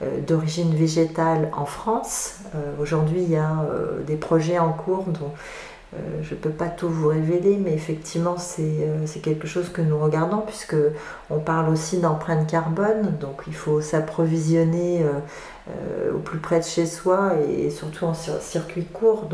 euh, 0.03 0.21
d'origine 0.21 0.73
végétale 0.75 1.49
en 1.53 1.65
France. 1.65 2.35
aujourd'hui, 2.79 3.23
il 3.23 3.31
y 3.31 3.37
a 3.37 3.65
des 4.05 4.15
projets 4.15 4.59
en 4.59 4.71
cours 4.71 5.05
dont 5.05 5.31
je 6.23 6.33
ne 6.33 6.39
peux 6.39 6.49
pas 6.49 6.69
tout 6.69 6.89
vous 6.89 7.09
révéler, 7.09 7.57
mais 7.63 7.73
effectivement, 7.73 8.35
c'est 8.37 9.19
quelque 9.21 9.47
chose 9.47 9.69
que 9.69 9.81
nous 9.81 9.99
regardons, 9.99 10.39
puisque 10.39 10.75
on 11.29 11.39
parle 11.39 11.69
aussi 11.69 11.99
d'empreinte 11.99 12.49
carbone, 12.49 13.15
donc 13.19 13.43
il 13.45 13.53
faut 13.53 13.79
s'approvisionner 13.79 15.05
au 16.13 16.17
plus 16.17 16.39
près 16.39 16.59
de 16.59 16.65
chez 16.65 16.87
soi 16.87 17.33
et, 17.47 17.69
surtout 17.69 18.05
en 18.05 18.15
circuit 18.15 18.85
court. 18.85 19.27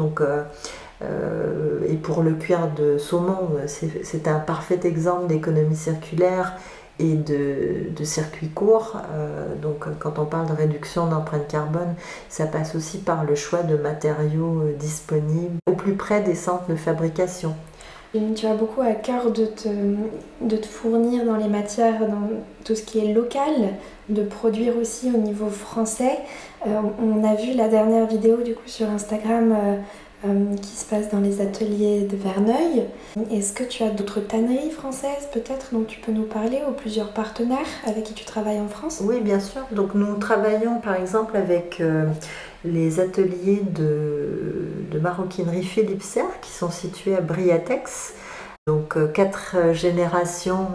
Et 1.02 1.96
pour 1.96 2.24
le 2.24 2.34
cuir 2.34 2.70
de 2.76 2.98
saumon, 2.98 3.50
c'est 3.68 4.28
un 4.28 4.40
parfait 4.40 4.80
exemple 4.84 5.28
d'économie 5.28 5.76
circulaire 5.76 6.58
et 7.00 7.16
de, 7.16 8.04
circuits 8.04 8.50
courts. 8.50 8.98
Euh, 9.14 9.56
donc 9.56 9.86
quand 10.00 10.20
on 10.20 10.26
parle 10.26 10.48
de 10.48 10.54
réduction 10.54 11.08
d'empreinte 11.08 11.48
carbone, 11.48 11.96
ça 12.28 12.46
passe 12.46 12.76
aussi 12.76 12.98
par 12.98 13.24
le 13.24 13.36
choix 13.36 13.64
de 13.64 13.76
matériaux 13.76 14.62
euh, 14.62 14.74
disponibles 14.78 15.58
au 15.68 15.74
plus 15.74 15.96
près 15.96 16.22
des 16.22 16.36
centres 16.36 16.68
de 16.68 16.76
fabrication. 16.76 17.56
tu 18.36 18.46
as 18.46 18.54
beaucoup 18.54 18.82
à 18.82 18.94
cœur 18.94 19.32
de 19.32 19.46
te, 19.46 20.68
fournir 20.68 21.26
dans 21.26 21.38
les 21.38 21.48
matières, 21.48 22.00
dans 22.02 22.30
tout 22.66 22.76
ce 22.76 22.84
qui 22.84 23.00
est 23.00 23.14
local, 23.14 23.54
de 24.10 24.24
produire 24.24 24.78
aussi 24.78 25.12
au 25.14 25.18
niveau 25.18 25.50
français. 25.50 26.20
Euh, 26.68 26.82
on 27.02 27.24
a 27.24 27.36
vu 27.36 27.54
la 27.54 27.70
dernière 27.70 28.08
vidéo 28.08 28.42
du 28.42 28.56
coup 28.56 28.68
sur 28.68 28.90
Instagram 28.90 29.56
euh, 30.26 30.54
qui 30.58 30.76
se 30.76 30.84
passe 30.84 31.10
dans 31.10 31.22
les 31.22 31.40
ateliers 31.40 32.02
de 32.02 32.18
Verneuil. 32.18 32.84
Est-ce 33.32 33.54
que 33.54 33.64
tu 33.64 33.84
as 33.84 33.90
d'autres 33.90 34.20
tanneries 34.20 34.70
françaises 34.70 35.30
peut-être 35.32 35.68
dont 35.72 35.86
tu 35.86 36.02
peux 36.02 36.12
nous 36.12 36.26
parler 36.26 36.60
ou 36.68 36.74
plusieurs 36.74 37.14
partenaires 37.14 37.70
avec 37.88 38.04
qui 38.04 38.14
tu 38.14 38.26
travailles 38.26 38.60
en 38.60 38.68
France? 38.68 39.02
Oui, 39.02 39.22
bien 39.22 39.40
sûr. 39.40 39.62
Donc 39.72 39.96
nous 39.96 40.18
travaillons 40.18 40.82
par 40.82 40.96
exemple 40.96 41.38
avec 41.38 41.80
euh, 41.80 42.06
les 42.66 43.00
ateliers 43.00 43.62
de, 43.64 45.00
maroquinerie 45.00 45.64
Philippe 45.64 46.04
Serre 46.04 46.42
qui 46.42 46.52
sont 46.52 46.70
situés 46.70 47.16
à 47.16 47.22
Briatex. 47.22 48.14
Donc 48.68 48.98
euh, 48.98 49.08
quatre 49.08 49.72
générations 49.72 50.68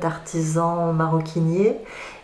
d'artisans 0.00 0.94
maroquiniers 0.94 1.78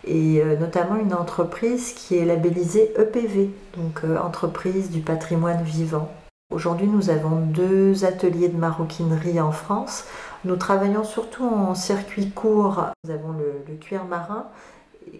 et 0.07 0.41
notamment 0.57 0.95
une 0.95 1.13
entreprise 1.13 1.91
qui 1.91 2.17
est 2.17 2.23
labellisée 2.23 2.93
EPV, 2.97 3.49
donc 3.75 4.03
entreprise 4.23 4.89
du 4.89 5.01
patrimoine 5.01 5.61
vivant. 5.63 6.09
Aujourd'hui, 6.51 6.87
nous 6.87 7.09
avons 7.09 7.37
deux 7.37 8.03
ateliers 8.03 8.49
de 8.49 8.57
maroquinerie 8.57 9.39
en 9.39 9.53
France. 9.53 10.03
Nous 10.43 10.57
travaillons 10.57 11.05
surtout 11.05 11.45
en 11.45 11.75
circuit 11.75 12.29
court. 12.29 12.87
Nous 13.05 13.11
avons 13.11 13.31
le, 13.31 13.73
cuir 13.77 14.03
marin 14.03 14.47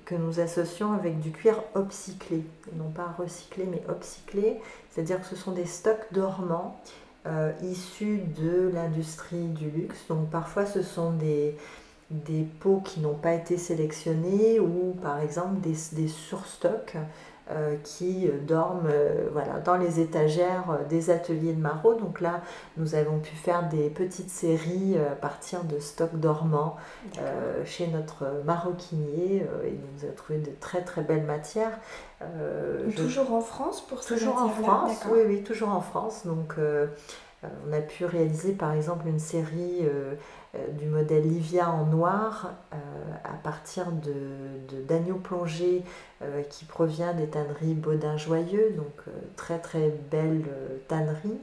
que 0.04 0.14
nous 0.14 0.42
associons 0.42 0.92
avec 0.92 1.22
du 1.22 1.32
cuir 1.32 1.64
upcyclé, 1.74 2.44
non 2.76 2.90
pas 2.90 3.16
recyclé 3.18 3.66
mais 3.66 3.82
upcyclé, 3.90 4.60
c'est-à-dire 4.90 5.22
que 5.22 5.26
ce 5.26 5.38
sont 5.38 5.54
des 5.54 5.66
stocks 5.66 6.06
dormants 6.12 6.82
euh, 7.26 7.54
issus 7.64 8.20
de 8.38 8.70
l'industrie 8.74 9.46
du 9.46 9.70
luxe. 9.70 10.00
Donc 10.10 10.30
parfois 10.30 10.66
ce 10.66 10.82
sont 10.82 11.12
des, 11.12 11.56
des 12.12 12.46
pots 12.60 12.82
qui 12.84 13.00
n'ont 13.00 13.16
pas 13.16 13.34
été 13.34 13.58
sélectionnés 13.58 14.60
ou 14.60 14.98
par 15.02 15.20
exemple 15.20 15.62
des, 15.62 16.08
surstocks 16.08 16.98
qui 17.84 18.28
euh, 18.28 18.40
dorment 18.40 18.88
euh, 18.92 19.28
voilà, 19.32 19.60
dans 19.60 19.76
les 19.76 20.00
étagères 20.00 20.80
des 20.90 21.10
ateliers 21.10 21.54
de 21.54 21.62
Marot. 21.62 21.96
Donc 21.96 22.22
là, 22.22 22.42
nous 22.78 22.96
avons 22.96 23.20
pu 23.20 23.36
faire 23.36 23.68
des 23.70 23.90
petites 23.90 24.30
séries 24.30 24.98
à 24.98 25.16
partir 25.16 25.64
de 25.64 25.80
stocks 25.80 26.16
dormants 26.16 26.78
chez 27.66 27.88
notre 27.88 28.26
maroquinier 28.46 29.46
et 29.66 29.70
il 29.70 29.80
nous 29.96 30.10
a 30.10 30.14
trouvé 30.14 30.40
de 30.40 30.52
très 30.60 30.82
très 30.82 31.02
belles 31.02 31.26
matières. 31.26 31.80
toujours 32.96 33.34
en 33.34 33.42
France 33.42 33.82
pour 33.82 34.04
ces 34.04 34.16
Toujours 34.16 34.38
en 34.38 34.50
France, 34.50 35.06
oui, 35.12 35.20
oui, 35.28 35.44
toujours 35.44 35.70
en 35.70 35.82
France. 35.82 36.26
Donc 36.26 36.56
on 37.44 37.74
a 37.74 37.82
pu 37.82 38.06
réaliser 38.06 38.54
par 38.54 38.74
exemple 38.74 39.08
une 39.08 39.20
série 39.20 39.80
euh, 39.82 40.14
du 40.78 40.86
modèle 40.86 41.24
Livia 41.24 41.70
en 41.70 41.86
noir 41.86 42.52
euh, 42.74 42.78
à 43.24 43.36
partir 43.42 43.92
de, 43.92 44.82
d'agneau 44.82 45.16
plongé 45.16 45.84
euh, 46.22 46.42
qui 46.44 46.66
provient 46.66 47.14
des 47.14 47.28
tanneries 47.28 47.74
Baudin 47.74 48.18
Joyeux, 48.18 48.72
donc 48.76 49.14
très 49.38 49.60
très 49.60 49.94
belle 50.12 50.44
tannerie. 50.88 51.40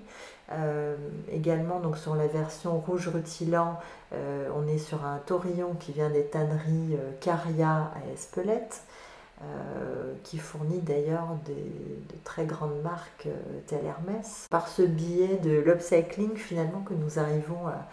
également 1.31 1.81
donc 1.81 1.97
sur 1.97 2.15
la 2.15 2.27
version 2.27 2.79
rouge 2.79 3.09
rutilant, 3.09 3.79
on 4.13 4.67
est 4.67 4.79
sur 4.79 5.05
un 5.05 5.19
taurillon 5.27 5.75
qui 5.75 5.93
vient 5.93 6.11
des 6.11 6.25
tanneries 6.25 6.97
Caria 7.21 7.91
à 7.95 8.13
Espelette. 8.13 8.83
qui 10.23 10.39
fournit 10.39 10.81
d'ailleurs 10.81 11.37
de 11.47 12.17
très 12.25 12.45
grandes 12.45 12.83
marques 12.83 13.29
telles 13.67 13.85
Hermès. 13.85 14.47
Par 14.51 14.69
ce 14.69 14.83
biais 14.83 15.37
de 15.37 15.61
l'upcycling, 15.61 16.37
finalement, 16.37 16.81
que 16.81 16.95
nous 16.95 17.19
arrivons 17.19 17.67
à, 17.69 17.87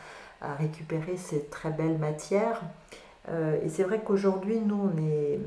à 0.45 0.55
récupérer 0.55 1.17
ces 1.17 1.45
très 1.45 1.71
belles 1.71 1.97
matières. 1.97 2.61
Euh, 3.29 3.57
et 3.63 3.69
c'est 3.69 3.83
vrai 3.83 4.01
qu'aujourd'hui, 4.05 4.59
nous, 4.59 4.75
on 4.75 4.93
n'est 4.99 5.39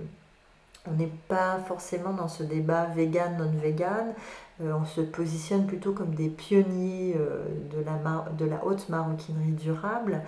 on 0.91 0.95
n'est 0.95 1.13
pas 1.29 1.59
forcément 1.67 2.15
dans 2.15 2.29
ce 2.29 2.43
débat 2.43 2.87
vegan, 2.87 3.37
non 3.37 3.51
vegan. 3.61 4.15
Euh, 4.63 4.73
on 4.73 4.87
se 4.87 5.03
positionne 5.03 5.67
plutôt 5.67 5.93
comme 5.93 6.15
des 6.15 6.29
pionniers 6.29 7.15
euh, 7.19 7.45
de, 7.71 7.85
la 7.85 8.25
de 8.33 8.45
la 8.47 8.65
haute 8.65 8.89
maroquinerie 8.89 9.53
durable 9.53 10.23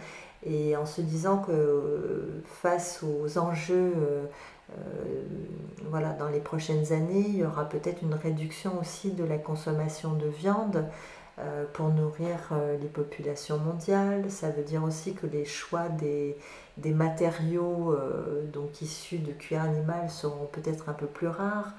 et 0.45 0.77
en 0.77 0.85
se 0.85 1.00
disant 1.00 1.39
que 1.39 2.43
face 2.45 3.03
aux 3.03 3.39
enjeux 3.39 3.93
voilà, 5.91 6.12
dans 6.12 6.29
les 6.29 6.39
prochaines 6.39 6.93
années, 6.93 7.25
il 7.27 7.37
y 7.37 7.45
aura 7.45 7.69
peut-être 7.69 8.03
une 8.03 8.15
réduction 8.15 8.79
aussi 8.81 9.11
de 9.11 9.25
la 9.25 9.37
consommation 9.37 10.15
de 10.15 10.29
viande. 10.29 10.87
Euh, 11.40 11.64
pour 11.73 11.88
nourrir 11.88 12.37
euh, 12.52 12.76
les 12.76 12.88
populations 12.88 13.56
mondiales. 13.59 14.30
Ça 14.30 14.50
veut 14.50 14.62
dire 14.62 14.85
aussi 14.85 15.14
que 15.14 15.26
les 15.26 15.44
choix 15.47 15.88
des, 15.88 16.37
matériaux 16.85 17.92
euh, 17.92 18.44
donc 18.52 18.82
issus 18.82 19.18
de 19.18 19.32
cuir 19.32 19.62
animal 19.62 20.11
seront 20.11 20.47
peut-être 20.47 20.88
un 20.88 20.92
peu 20.92 21.06
plus 21.06 21.28
rares. 21.28 21.75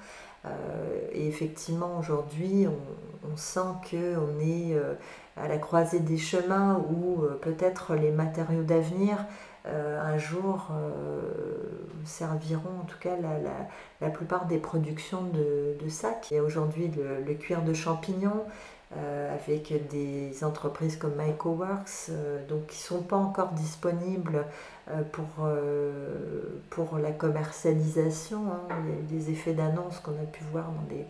et 1.12 1.28
effectivement, 1.28 1.98
aujourd'hui, 1.98 2.66
on, 2.66 3.36
sent 3.36 3.60
qu'on 3.88 4.40
est 4.40 4.76
à 5.36 5.46
la 5.46 5.58
croisée 5.58 6.00
des 6.00 6.18
chemins 6.18 6.82
où 6.90 7.22
peut-être 7.40 7.94
les 7.94 8.10
matériaux 8.10 8.64
d'avenir 8.64 9.16
un 9.64 10.18
jour 10.18 10.72
serviront 12.04 12.80
en 12.82 12.84
tout 12.84 12.98
cas 12.98 13.16
la, 14.00 14.10
plupart 14.10 14.46
des 14.46 14.58
productions 14.58 15.22
de, 15.22 15.88
sacs. 15.88 16.28
Il 16.30 16.34
y 16.34 16.38
a 16.38 16.42
aujourd'hui 16.42 16.90
le, 17.26 17.34
cuir 17.34 17.62
de 17.62 17.72
champignon, 17.72 18.44
euh, 18.98 19.34
avec 19.34 19.88
des 19.88 20.44
entreprises 20.44 20.98
comme 20.98 21.14
MycoWorks, 21.16 22.10
euh, 22.10 22.46
donc 22.46 22.66
qui 22.66 22.76
ne 22.76 22.98
sont 22.98 23.02
pas 23.02 23.16
encore 23.16 23.52
disponibles 23.52 24.44
euh, 24.90 25.02
pour, 25.12 25.48
pour 26.68 26.98
la 26.98 27.10
commercialisation. 27.12 28.52
Hein. 28.52 28.74
Il 28.84 28.90
y 28.90 28.92
a 28.92 29.00
eu 29.00 29.02
des 29.04 29.30
effets 29.30 29.54
d'annonce 29.54 29.98
qu'on 30.00 30.12
a 30.12 30.26
pu 30.30 30.44
voir 30.52 30.66
dans 30.66 30.94
des 30.94 31.06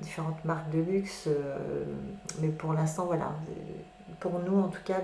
différentes 0.00 0.44
marques 0.44 0.70
de 0.70 0.80
luxe, 0.80 1.28
mais 2.40 2.48
pour 2.48 2.72
l'instant, 2.72 3.04
voilà. 3.06 3.32
Pour 4.18 4.40
nous, 4.40 4.58
en 4.58 4.68
tout 4.68 4.82
cas, 4.84 5.00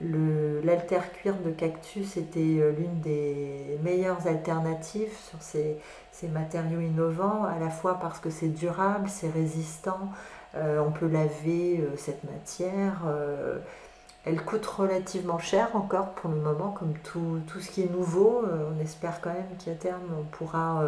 l'alter 0.00 0.96
le, 0.96 1.20
cuir 1.20 1.34
de 1.44 1.50
cactus 1.50 2.16
était 2.16 2.72
l'une 2.76 3.00
des 3.00 3.78
meilleures 3.82 4.26
alternatives 4.26 5.14
sur 5.30 5.40
ces, 5.40 5.78
ces 6.10 6.28
matériaux 6.28 6.80
innovants, 6.80 7.44
à 7.44 7.58
la 7.58 7.70
fois 7.70 7.98
parce 8.00 8.18
que 8.18 8.30
c'est 8.30 8.48
durable, 8.48 9.08
c'est 9.08 9.30
résistant, 9.30 10.10
on 10.54 10.90
peut 10.90 11.08
laver 11.08 11.80
euh, 11.80 11.96
cette 11.96 12.24
matière. 12.24 13.02
Euh, 13.06 13.58
elle 14.24 14.42
coûte 14.44 14.64
relativement 14.66 15.38
cher 15.38 15.74
encore 15.74 16.10
pour 16.12 16.30
le 16.30 16.36
moment, 16.36 16.70
comme 16.70 16.94
tout, 17.02 17.40
ce 17.60 17.70
qui 17.70 17.82
est 17.82 17.90
nouveau. 17.90 18.44
on 18.46 18.80
espère 18.80 19.20
quand 19.20 19.32
même 19.32 19.56
qu'à 19.64 19.74
terme, 19.74 20.04
on 20.16 20.22
pourra 20.22 20.84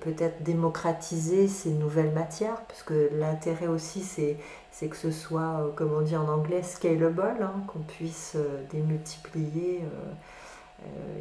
peut-être 0.00 0.42
démocratiser 0.42 1.46
ces 1.46 1.68
nouvelles 1.68 2.12
matières, 2.12 2.62
parce 2.68 2.82
que 2.82 3.10
l'intérêt 3.12 3.66
aussi, 3.66 4.00
c'est 4.00 4.88
que 4.88 4.96
ce 4.96 5.10
soit, 5.10 5.72
comme 5.76 5.92
on 5.92 6.00
dit 6.00 6.16
en 6.16 6.26
anglais, 6.26 6.62
scalable, 6.62 7.42
hein, 7.42 7.52
qu'on 7.66 7.80
puisse 7.80 8.34
démultiplier 8.70 9.82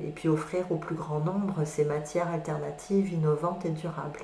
et 0.02 0.12
puis 0.12 0.30
offrir 0.30 0.72
au 0.72 0.78
plus 0.78 0.96
grand 0.96 1.20
nombre 1.20 1.66
ces 1.66 1.84
matières 1.84 2.30
alternatives, 2.30 3.12
innovantes 3.12 3.66
et 3.66 3.72
durables. 3.72 4.22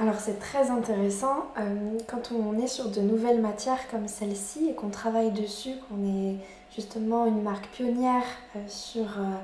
Alors 0.00 0.14
c'est 0.18 0.38
très 0.38 0.70
intéressant 0.70 1.52
euh, 1.58 1.98
quand 2.06 2.32
on 2.32 2.58
est 2.58 2.68
sur 2.68 2.88
de 2.88 3.02
nouvelles 3.02 3.42
matières 3.42 3.86
comme 3.90 4.08
celle-ci 4.08 4.70
et 4.70 4.74
qu'on 4.74 4.88
travaille 4.88 5.30
dessus, 5.30 5.72
qu'on 5.88 6.02
est 6.06 6.36
justement 6.74 7.26
une 7.26 7.42
marque 7.42 7.66
pionnière 7.66 8.24
euh, 8.56 8.60
sur, 8.66 9.02
euh, 9.02 9.36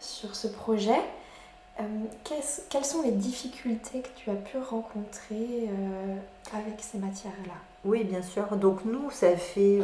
sur 0.00 0.36
ce 0.36 0.48
projet. 0.48 1.00
quelles 2.68 2.84
sont 2.84 3.00
les 3.02 3.12
difficultés 3.12 4.02
que 4.02 4.08
tu 4.14 4.28
as 4.28 4.34
pu 4.34 4.58
rencontrer 4.58 5.70
avec 6.54 6.74
ces 6.80 6.98
matières-là? 6.98 7.54
Oui, 7.84 8.04
bien 8.04 8.20
sûr. 8.22 8.56
Donc 8.56 8.84
nous, 8.84 9.10
ça 9.10 9.34
fait 9.36 9.80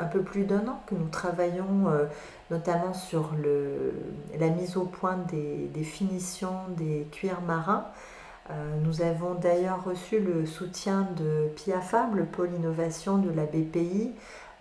un 0.00 0.04
peu 0.04 0.22
plus 0.22 0.44
d'un 0.44 0.66
an 0.68 0.80
que 0.86 0.94
nous 0.94 1.08
travaillons 1.08 1.90
notamment 2.50 2.94
sur 2.94 3.32
la 4.38 4.48
mise 4.48 4.76
au 4.76 4.84
point 4.84 5.18
des, 5.30 5.68
des 5.74 5.82
finitions 5.82 6.60
des 6.76 7.06
cuirs 7.10 7.42
marins. 7.42 7.84
Euh, 8.50 8.76
nous 8.82 9.02
avons 9.02 9.34
d'ailleurs 9.34 9.84
reçu 9.84 10.20
le 10.20 10.46
soutien 10.46 11.06
de 11.16 11.48
PIAFAB, 11.56 12.14
le 12.14 12.24
pôle 12.24 12.52
innovation 12.54 13.18
de 13.18 13.30
la 13.30 13.44
BPI, 13.44 14.12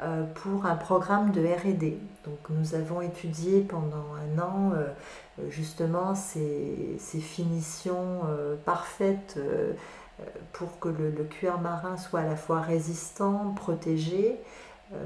euh, 0.01 0.23
pour 0.35 0.65
un 0.65 0.75
programme 0.75 1.31
de 1.31 1.41
RD. 1.41 1.97
Donc 2.25 2.37
nous 2.49 2.75
avons 2.75 3.01
étudié 3.01 3.61
pendant 3.61 4.13
un 4.13 4.39
an 4.39 4.73
euh, 4.75 4.87
justement 5.49 6.15
ces, 6.15 6.97
finitions 6.99 8.21
parfaites 8.65 9.39
pour 10.51 10.79
que 10.79 10.89
le, 10.89 11.11
cuir 11.23 11.59
marin 11.59 11.95
soit 11.95 12.21
à 12.21 12.25
la 12.25 12.35
fois 12.35 12.59
résistant, 12.61 13.53
protégé, 13.55 14.39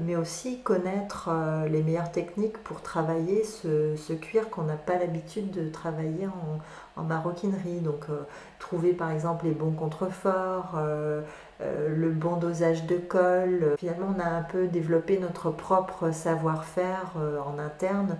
mais 0.02 0.16
aussi 0.16 0.60
connaître 0.62 1.28
les 1.68 1.82
meilleures 1.82 2.10
techniques 2.10 2.56
pour 2.58 2.80
travailler 2.80 3.44
ce 3.44 4.12
cuir 4.14 4.48
qu'on 4.48 4.62
n'a 4.62 4.76
pas 4.76 4.98
l'habitude 4.98 5.50
de 5.50 5.68
travailler 5.68 6.26
en, 6.26 6.58
en 6.96 7.02
maroquinerie. 7.04 7.80
Donc 7.80 8.04
euh, 8.10 8.22
trouver 8.58 8.92
par 8.92 9.10
exemple 9.10 9.46
les 9.46 9.52
bons 9.52 9.72
contreforts, 9.72 10.74
euh, 10.76 11.22
euh, 11.60 11.94
le 11.94 12.10
bon 12.10 12.36
dosage 12.36 12.86
de 12.86 12.96
colle. 12.96 13.74
Finalement 13.78 14.14
on 14.16 14.20
a 14.20 14.28
un 14.28 14.42
peu 14.42 14.66
développé 14.66 15.18
notre 15.18 15.50
propre 15.50 16.10
savoir-faire 16.10 17.14
en 17.46 17.58
interne 17.58 18.16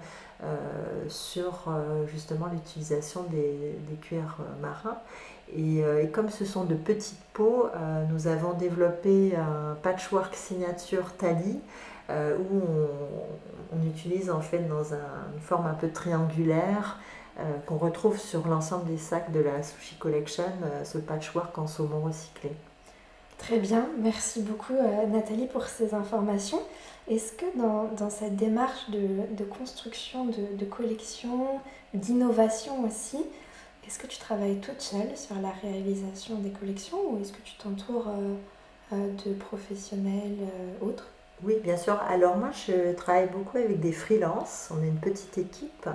sur 1.07 1.71
justement 2.09 2.49
l'utilisation 2.53 3.23
des, 3.31 3.77
cuirs 4.01 4.39
marins. 4.61 4.99
Et, 5.57 5.85
comme 6.13 6.31
ce 6.31 6.45
sont 6.45 6.65
de 6.65 6.75
petites 6.75 7.23
peaux, 7.33 7.69
nous 8.11 8.27
avons 8.27 8.53
développé 8.53 9.37
un 9.37 9.77
patchwork 9.83 10.35
signature 10.35 11.13
Tali 11.17 11.61
où 12.11 12.61
on, 13.73 13.87
utilise 13.87 14.31
en 14.31 14.41
fait 14.41 14.67
dans 14.69 14.93
une 14.93 15.41
forme 15.41 15.67
un 15.67 15.75
peu 15.75 15.91
triangulaire 15.91 16.99
qu'on 17.67 17.79
retrouve 17.79 18.19
sur 18.19 18.47
l'ensemble 18.47 18.85
des 18.87 18.99
sacs 18.99 19.33
de 19.33 19.41
la 19.41 19.63
Sushi 19.63 19.97
Collection, 19.97 20.45
euh, 20.65 20.85
ce 20.85 20.99
patchwork 20.99 21.57
en 21.59 21.67
saumon 21.67 22.03
recyclé. 22.03 22.51
Très 23.39 23.59
bien, 23.59 23.89
merci 23.99 24.43
beaucoup 24.43 24.75
euh, 24.75 25.07
Nathalie 25.07 25.47
pour 25.47 25.65
ces 25.65 25.95
informations. 25.95 26.61
Est-ce 27.09 27.33
que 27.33 27.47
dans, 27.57 27.85
dans, 27.97 28.11
cette 28.11 28.37
démarche 28.37 28.91
de, 28.91 29.35
de 29.37 29.45
construction 29.45 30.27
de, 30.27 30.57
de 30.57 30.65
collection, 30.65 31.61
d'innovation 31.95 32.85
aussi, 32.85 33.19
est-ce 33.87 33.99
que 33.99 34.07
tu 34.07 34.19
travailles 34.19 34.59
toute 34.59 34.81
seule 34.81 35.17
sur 35.17 35.35
la 35.41 35.51
réalisation 35.51 36.37
des 36.37 36.51
collections 36.51 36.99
ou 37.11 37.21
est-ce 37.21 37.33
que 37.33 37.43
tu 37.43 37.57
t'entoures 37.57 38.07
de 38.93 39.33
professionnels 39.35 40.37
autres? 40.81 41.09
Oui, 41.43 41.55
bien 41.65 41.77
sûr. 41.77 42.01
Alors 42.09 42.37
moi, 42.37 42.51
je 42.53 42.93
travaille 42.93 43.29
beaucoup 43.29 43.59
avec 43.59 43.81
des 43.81 43.91
freelances. 43.91 44.71
On 44.71 44.81
est 44.85 44.87
une 44.87 45.01
petite 45.01 45.37
équipe 45.37 45.89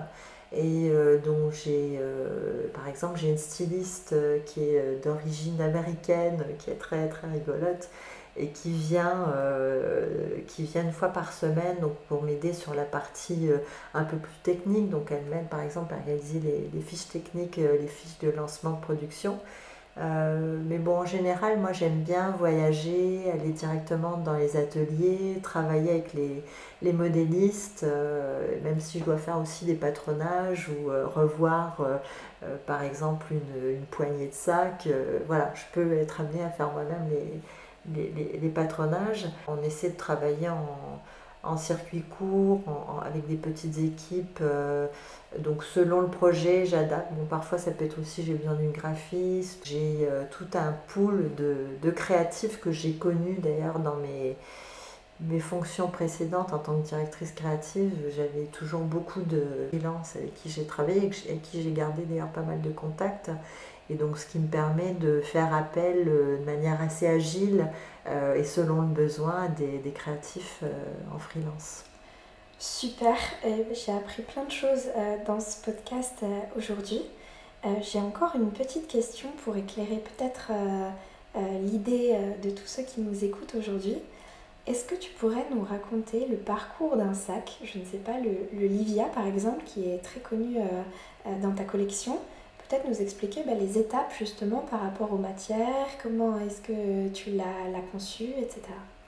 et 0.53 0.89
euh, 0.89 1.17
donc 1.19 1.51
j'ai 1.51 1.97
euh, 1.99 2.67
par 2.73 2.87
exemple 2.87 3.19
j'ai 3.19 3.29
une 3.29 3.37
styliste 3.37 4.13
euh, 4.13 4.39
qui 4.45 4.63
est 4.63 5.03
d'origine 5.03 5.59
américaine 5.61 6.43
qui 6.57 6.69
est 6.69 6.75
très 6.75 7.09
très 7.09 7.29
rigolote 7.29 7.89
et 8.39 8.49
qui 8.49 8.71
vient, 8.71 9.33
qui 10.45 10.65
vient 10.65 10.83
une 10.83 10.91
fois 10.91 11.07
par 11.07 11.33
semaine 11.33 11.79
donc 11.81 11.95
pour 12.07 12.21
m'aider 12.21 12.53
sur 12.53 12.75
la 12.75 12.83
partie 12.83 13.49
un 13.95 14.03
peu 14.03 14.15
plus 14.15 14.35
technique. 14.43 14.91
Donc 14.91 15.11
elle 15.11 15.25
m'aide 15.25 15.49
par 15.49 15.61
exemple 15.61 15.95
à 15.95 16.05
réaliser 16.05 16.39
les 16.71 16.81
fiches 16.81 17.07
techniques 17.09 17.57
les 17.57 17.87
fiches 17.87 18.19
de 18.19 18.29
lancement 18.29 18.73
de 18.73 18.81
production 18.81 19.39
euh, 19.99 20.59
mais 20.65 20.77
bon, 20.77 20.99
en 20.99 21.05
général, 21.05 21.59
moi 21.59 21.71
j'aime 21.73 22.01
bien 22.01 22.31
voyager, 22.37 23.31
aller 23.31 23.49
directement 23.51 24.17
dans 24.17 24.35
les 24.35 24.55
ateliers, 24.55 25.39
travailler 25.41 25.89
avec 25.91 26.13
les, 26.13 26.43
les 26.83 26.93
modélistes, 26.93 27.83
euh, 27.83 28.61
même 28.63 28.79
si 28.79 28.99
je 28.99 29.03
dois 29.05 29.17
faire 29.17 29.39
aussi 29.39 29.65
des 29.65 29.73
patronages 29.73 30.69
ou 30.69 30.91
euh, 30.91 31.07
revoir 31.07 31.77
par 32.67 32.83
exemple 32.83 33.25
une, 33.31 33.71
une, 33.71 33.85
poignée 33.85 34.27
de 34.27 34.33
sacs. 34.33 34.87
voilà, 35.27 35.51
je 35.55 35.63
peux 35.73 35.93
être 35.93 36.21
amenée 36.21 36.43
à 36.43 36.49
faire 36.49 36.71
moi-même 36.71 37.09
les, 37.09 38.11
les, 38.11 38.39
les, 38.39 38.49
patronages. 38.49 39.27
On 39.47 39.61
essaie 39.63 39.89
de 39.89 39.97
travailler 39.97 40.49
en, 40.49 41.01
en 41.47 41.57
circuit 41.57 42.03
court, 42.03 42.61
avec 43.05 43.27
des 43.27 43.35
petites 43.35 43.77
équipes. 43.79 44.41
Donc 45.39 45.63
selon 45.63 46.01
le 46.01 46.07
projet, 46.07 46.65
j'adapte. 46.65 47.13
Bon, 47.13 47.25
parfois 47.25 47.57
ça 47.57 47.71
peut 47.71 47.85
être 47.85 47.99
aussi 47.99 48.23
j'ai 48.23 48.33
besoin 48.33 48.55
d'une 48.55 48.71
graphiste. 48.71 49.61
J'ai 49.65 50.07
euh, 50.09 50.23
tout 50.31 50.47
un 50.55 50.73
pool 50.87 51.31
de, 51.35 51.91
créatifs 51.91 52.59
que 52.59 52.71
j'ai 52.71 52.93
connus 52.93 53.37
d'ailleurs 53.39 53.79
dans 53.79 53.95
mes, 53.95 54.35
mes 55.21 55.39
fonctions 55.39 55.89
précédentes 55.89 56.53
en 56.53 56.59
tant 56.59 56.79
que 56.79 56.87
directrice 56.87 57.31
créative. 57.31 57.93
J'avais 58.15 58.45
toujours 58.51 58.81
beaucoup 58.81 59.21
de 59.21 59.43
freelance 59.69 60.15
avec 60.15 60.33
qui 60.35 60.49
j'ai 60.49 60.65
travaillé 60.65 61.09
et 61.27 61.29
avec 61.29 61.41
qui 61.41 61.61
j'ai 61.61 61.71
gardé 61.71 62.03
d'ailleurs 62.03 62.31
pas 62.31 62.41
mal 62.41 62.61
de 62.61 62.69
contacts. 62.69 63.29
Et 63.89 63.95
donc 63.95 64.17
ce 64.17 64.25
qui 64.25 64.39
me 64.39 64.47
permet 64.47 64.93
de 64.93 65.21
faire 65.21 65.53
appel 65.53 66.07
euh, 66.07 66.37
de 66.39 66.43
manière 66.45 66.81
assez 66.81 67.07
agile 67.07 67.67
euh, 68.07 68.35
et 68.35 68.43
selon 68.43 68.81
le 68.81 68.87
besoin 68.87 69.47
des, 69.57 69.77
des 69.79 69.91
créatifs 69.91 70.63
en 71.13 71.19
freelance. 71.19 71.83
Super, 72.59 73.15
j'ai 73.43 73.91
appris 73.91 74.23
plein 74.23 74.43
de 74.43 74.51
choses 74.51 74.87
euh, 74.95 75.17
dans 75.27 75.39
ce 75.39 75.61
podcast 75.63 76.15
euh, 76.23 76.39
aujourd'hui. 76.57 77.01
Euh, 77.65 77.69
j'ai 77.81 77.99
encore 77.99 78.35
une 78.35 78.49
petite 78.49 78.87
question 78.87 79.29
pour 79.43 79.55
éclairer 79.57 79.97
peut-être 79.97 80.51
l'idée 81.61 82.17
de 82.41 82.49
tous 82.49 82.65
ceux 82.65 82.81
qui 82.81 82.99
nous 82.99 83.23
écoutent 83.23 83.53
aujourd'hui. 83.53 83.97
Est-ce 84.65 84.85
que 84.85 84.95
tu 84.95 85.11
pourrais 85.11 85.45
nous 85.53 85.61
raconter 85.61 86.25
le 86.25 86.35
parcours 86.35 86.97
d'un 86.97 87.13
sac? 87.13 87.59
Je 87.63 87.77
ne 87.77 87.85
sais 87.85 87.99
pas, 87.99 88.13
le, 88.19 88.65
Livia 88.65 89.03
par 89.03 89.27
exemple, 89.27 89.63
qui 89.63 89.87
est 89.87 89.99
très 89.99 90.19
connu 90.19 90.57
dans 91.43 91.51
ta 91.51 91.63
collection. 91.63 92.17
Peut-être 92.69 92.87
nous 92.87 93.01
expliquer 93.01 93.43
bah, 93.45 93.53
les 93.57 93.77
étapes 93.77 94.13
justement 94.17 94.59
par 94.59 94.81
rapport 94.81 95.13
aux 95.13 95.17
matières, 95.17 95.87
comment 96.03 96.37
est-ce 96.39 96.61
que 96.61 97.07
tu 97.09 97.31
l'as 97.31 97.81
conçu, 97.93 98.25
etc. 98.37 98.61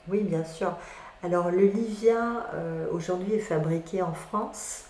Oui, 0.08 0.24
bien 0.24 0.46
sûr. 0.46 0.74
Alors 1.22 1.52
le 1.52 1.66
Livia 1.66 2.48
euh, 2.54 2.88
aujourd'hui 2.94 3.34
est 3.34 3.40
fabriqué 3.40 4.02
en 4.02 4.14
France. 4.14 4.86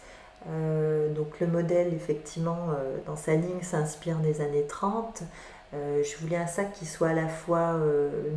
Euh, 0.48 1.12
donc 1.14 1.40
le 1.40 1.48
modèle 1.48 1.94
effectivement 1.94 2.68
euh, 2.70 2.98
dans 3.08 3.16
sa 3.16 3.34
ligne 3.34 3.62
s'inspire 3.62 4.20
des 4.20 4.40
années 4.42 4.66
30. 4.68 5.24
je 5.74 6.18
voulais 6.22 6.38
un 6.38 6.48
sac 6.48 6.72
qui 6.74 6.86
soit 6.86 7.10
à 7.10 7.14
la 7.14 7.28
fois 7.28 7.80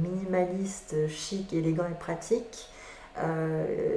minimaliste, 0.01 1.09
chic, 1.09 1.53
élégant 1.53 1.87
et 1.87 1.99
pratique. 1.99 2.68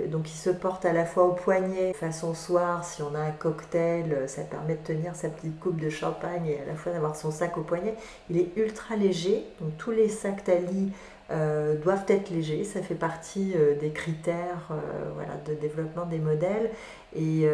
Donc 0.09 0.29
il 0.29 0.37
se 0.37 0.49
porte 0.49 0.85
à 0.85 0.93
la 0.93 1.05
fois 1.05 1.23
au 1.23 1.31
poignet, 1.31 1.93
façon 1.93 2.33
soir, 2.33 2.83
si 2.83 3.01
on 3.01 3.15
a 3.15 3.19
un 3.19 3.31
cocktail, 3.31 4.27
ça 4.27 4.41
permet 4.43 4.75
de 4.75 4.83
tenir 4.83 5.15
sa 5.15 5.29
petite 5.29 5.59
coupe 5.59 5.79
de 5.79 5.89
champagne 5.89 6.47
et 6.47 6.59
à 6.61 6.65
la 6.65 6.75
fois 6.75 6.91
d'avoir 6.91 7.15
son 7.15 7.31
sac 7.31 7.57
au 7.57 7.61
poignet. 7.61 7.95
Il 8.29 8.37
est 8.37 8.49
ultra 8.57 8.95
léger, 8.95 9.45
donc 9.61 9.77
tous 9.77 9.91
les 9.91 10.09
sacs 10.09 10.43
Tali 10.43 10.91
euh, 11.31 11.75
doivent 11.77 12.05
être 12.07 12.29
légers. 12.29 12.63
Ça 12.63 12.83
fait 12.83 12.93
partie 12.93 13.53
euh, 13.55 13.75
des 13.79 13.89
critères 13.89 14.69
euh, 14.69 15.23
de 15.47 15.55
développement 15.55 16.05
des 16.05 16.19
modèles. 16.19 16.69
Et 17.15 17.47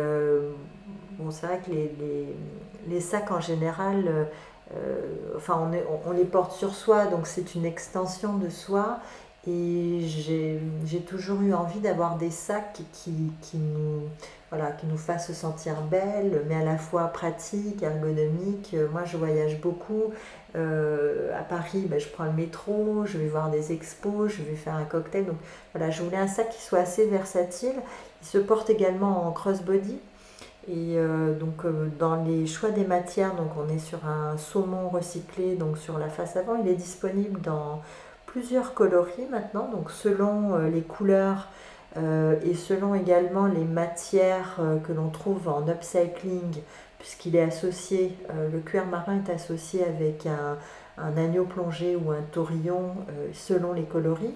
bon, 1.17 1.31
c'est 1.31 1.45
vrai 1.45 1.61
que 1.65 1.71
les, 2.89 2.99
sacs 2.99 3.31
en 3.31 3.39
général, 3.39 4.27
enfin, 5.37 5.71
on, 6.05 6.11
les 6.11 6.25
porte 6.25 6.51
sur 6.53 6.73
soi, 6.73 7.05
donc 7.05 7.27
c'est 7.27 7.53
une 7.53 7.65
extension 7.65 8.37
de 8.37 8.49
soi. 8.49 8.99
Et 9.47 10.01
j'ai 10.85 10.99
toujours 10.99 11.41
eu 11.41 11.53
envie 11.53 11.79
d'avoir 11.79 12.17
des 12.17 12.29
sacs 12.29 12.81
qui, 12.93 13.31
qui, 13.41 13.57
nous, 13.57 14.03
voilà, 14.51 14.71
qui 14.71 14.85
nous 14.85 14.97
fassent 14.97 15.27
se 15.27 15.33
sentir 15.33 15.81
belles, 15.89 16.43
mais 16.47 16.55
à 16.55 16.63
la 16.63 16.77
fois 16.77 17.07
pratiques, 17.07 17.81
ergonomiques. 17.81 18.75
Moi, 18.91 19.03
je 19.05 19.17
voyage 19.17 19.59
beaucoup. 19.59 20.13
Euh, 20.55 21.35
à 21.39 21.43
Paris, 21.43 21.85
ben, 21.89 21.99
je 21.99 22.07
prends 22.07 22.25
le 22.25 22.33
métro, 22.33 23.05
je 23.05 23.17
vais 23.17 23.27
voir 23.27 23.49
des 23.49 23.71
expos, 23.71 24.31
je 24.31 24.43
vais 24.43 24.55
faire 24.55 24.75
un 24.75 24.83
cocktail. 24.83 25.25
Donc 25.25 25.37
voilà, 25.73 25.89
je 25.89 26.03
voulais 26.03 26.17
un 26.17 26.27
sac 26.27 26.49
qui 26.49 26.61
soit 26.61 26.79
assez 26.79 27.07
versatile. 27.07 27.75
Il 28.21 28.27
se 28.27 28.37
porte 28.37 28.69
également 28.69 29.27
en 29.27 29.31
crossbody. 29.31 29.97
Et 30.67 30.97
euh, 30.97 31.33
donc 31.33 31.65
euh, 31.65 31.87
dans 31.97 32.23
les 32.23 32.45
choix 32.45 32.69
des 32.69 32.85
matières, 32.85 33.35
donc 33.35 33.49
on 33.57 33.67
est 33.73 33.79
sur 33.79 34.05
un 34.05 34.37
saumon 34.37 34.89
recyclé, 34.89 35.55
donc 35.55 35.79
sur 35.79 35.97
la 35.97 36.07
face 36.07 36.35
avant, 36.35 36.55
il 36.55 36.67
est 36.67 36.75
disponible 36.75 37.41
dans 37.41 37.81
plusieurs 38.31 38.73
coloris 38.73 39.27
maintenant, 39.29 39.67
donc 39.67 39.91
selon 39.91 40.55
euh, 40.55 40.69
les 40.69 40.81
couleurs 40.81 41.49
euh, 41.97 42.39
et 42.45 42.53
selon 42.53 42.95
également 42.95 43.45
les 43.45 43.65
matières 43.65 44.55
euh, 44.59 44.79
que 44.79 44.93
l'on 44.93 45.09
trouve 45.09 45.49
en 45.49 45.67
upcycling, 45.67 46.61
puisqu'il 46.97 47.35
est 47.35 47.41
associé, 47.41 48.15
le 48.53 48.59
cuir 48.59 48.85
marin 48.85 49.21
est 49.25 49.31
associé 49.31 49.83
avec 49.83 50.27
un, 50.27 50.57
agneau 51.17 51.45
plongé 51.45 51.95
ou 51.95 52.11
un 52.11 52.21
taurillon 52.31 52.93
selon 53.33 53.73
les 53.73 53.85
coloris. 53.85 54.35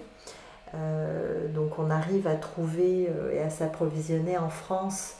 donc 1.54 1.78
on 1.78 1.90
arrive 1.90 2.26
à 2.26 2.34
trouver 2.34 3.08
et 3.32 3.38
à 3.38 3.48
s'approvisionner 3.48 4.36
en 4.36 4.48
France 4.48 5.18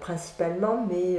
principalement, 0.00 0.86
mais 0.88 1.18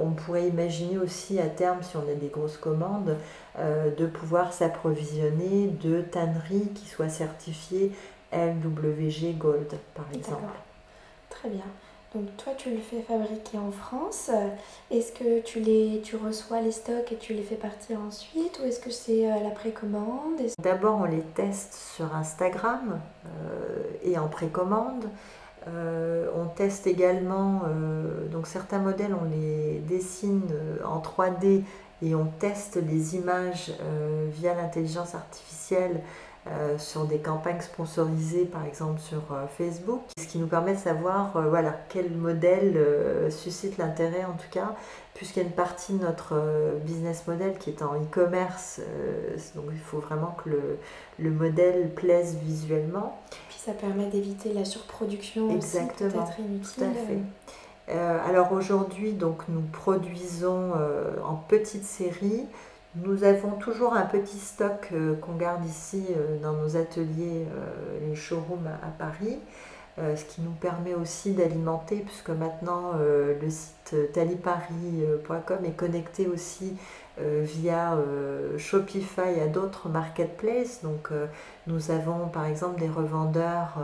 on 0.00 0.12
pourrait 0.12 0.48
imaginer 0.48 0.96
aussi 0.96 1.38
à 1.38 1.48
terme, 1.48 1.82
si 1.82 1.98
on 1.98 2.10
a 2.10 2.14
des 2.18 2.28
grosses 2.28 2.56
commandes, 2.56 3.18
de 3.56 4.06
pouvoir 4.06 4.52
s'approvisionner 4.52 5.68
de 5.68 6.00
tanneries 6.00 6.70
qui 6.74 6.88
soient 6.88 7.08
certifiées 7.08 7.92
LWG 8.32 9.38
Gold, 9.38 9.78
par 9.94 10.06
exemple. 10.12 10.42
Très 11.30 11.48
bien. 11.48 11.64
Donc 12.14 12.36
toi, 12.36 12.52
tu 12.56 12.70
le 12.70 12.78
fais 12.78 13.00
fabriquer 13.02 13.58
en 13.58 13.70
France. 13.70 14.30
Est-ce 14.90 15.12
que 15.12 15.40
tu, 15.40 15.60
les, 15.60 16.00
tu 16.02 16.16
reçois 16.16 16.60
les 16.60 16.72
stocks 16.72 17.12
et 17.12 17.16
tu 17.16 17.34
les 17.34 17.42
fais 17.42 17.56
partir 17.56 18.00
ensuite 18.00 18.60
ou 18.60 18.66
est-ce 18.66 18.80
que 18.80 18.90
c'est 18.90 19.26
la 19.26 19.50
précommande? 19.50 20.40
D'abord, 20.58 21.00
on 21.00 21.04
les 21.04 21.22
teste 21.22 21.74
sur 21.74 22.14
Instagram 22.14 23.00
et 24.04 24.18
en 24.18 24.28
précommande. 24.28 25.06
Euh, 25.66 26.28
on 26.36 26.46
teste 26.46 26.86
également, 26.86 27.62
euh, 27.66 28.28
donc 28.28 28.46
certains 28.46 28.80
modèles, 28.80 29.14
on 29.18 29.24
les 29.24 29.78
dessine 29.88 30.42
euh, 30.52 30.84
en 30.84 31.00
3D 31.00 31.62
et 32.04 32.14
on 32.14 32.26
teste 32.38 32.76
les 32.76 33.16
images 33.16 33.72
via 34.32 34.54
l'intelligence 34.54 35.14
artificielle 35.14 36.00
sur 36.76 37.06
des 37.06 37.18
campagnes 37.18 37.60
sponsorisées, 37.60 38.44
par 38.44 38.66
exemple 38.66 39.00
sur 39.00 39.22
Facebook, 39.56 40.02
ce 40.18 40.26
qui 40.26 40.38
nous 40.38 40.46
permet 40.46 40.74
de 40.74 40.78
savoir 40.78 41.32
voilà, 41.48 41.74
quel 41.88 42.10
modèle 42.10 42.78
suscite 43.30 43.78
l'intérêt 43.78 44.24
en 44.24 44.34
tout 44.34 44.50
cas, 44.50 44.74
puisqu'il 45.14 45.40
y 45.40 45.42
a 45.42 45.46
une 45.46 45.54
partie 45.54 45.94
de 45.94 46.02
notre 46.02 46.34
business 46.84 47.26
model 47.26 47.56
qui 47.58 47.70
est 47.70 47.82
en 47.82 47.94
e-commerce, 47.94 48.80
donc 49.54 49.64
il 49.72 49.78
faut 49.78 50.00
vraiment 50.00 50.36
que 50.44 50.50
le 51.18 51.30
modèle 51.30 51.94
plaise 51.94 52.36
visuellement 52.42 53.18
ça 53.64 53.72
permet 53.72 54.06
d'éviter 54.06 54.52
la 54.52 54.64
surproduction 54.64 55.50
Exactement, 55.50 56.24
aussi, 56.24 56.42
inutile. 56.42 56.70
Tout 56.76 56.84
à 56.84 57.06
fait. 57.06 57.18
Euh, 57.88 58.18
alors 58.26 58.52
aujourd'hui, 58.52 59.12
donc 59.12 59.42
nous 59.48 59.60
produisons 59.60 60.72
euh, 60.76 61.12
en 61.24 61.34
petite 61.34 61.84
série. 61.84 62.46
Nous 62.96 63.24
avons 63.24 63.52
toujours 63.52 63.94
un 63.94 64.06
petit 64.06 64.38
stock 64.38 64.88
euh, 64.92 65.16
qu'on 65.16 65.34
garde 65.34 65.64
ici 65.66 66.06
dans 66.42 66.52
nos 66.52 66.76
ateliers, 66.76 67.46
les 68.06 68.14
showrooms 68.14 68.68
à, 68.82 68.88
Paris, 68.98 69.38
ce 69.98 70.24
qui 70.24 70.40
nous 70.40 70.52
permet 70.52 70.94
aussi 70.94 71.32
d'alimenter, 71.32 71.96
puisque 71.96 72.30
maintenant 72.30 72.92
le 72.94 73.50
site 73.50 73.94
talipari.com 74.12 75.64
est 75.64 75.76
connecté 75.76 76.26
aussi 76.26 76.76
via 77.18 77.94
euh, 77.94 78.58
Shopify 78.58 79.40
à 79.40 79.46
d'autres 79.46 79.88
marketplaces. 79.88 80.82
Donc 80.82 81.08
euh, 81.12 81.26
nous 81.66 81.90
avons 81.90 82.28
par 82.28 82.46
exemple 82.46 82.80
des 82.80 82.88
revendeurs 82.88 83.78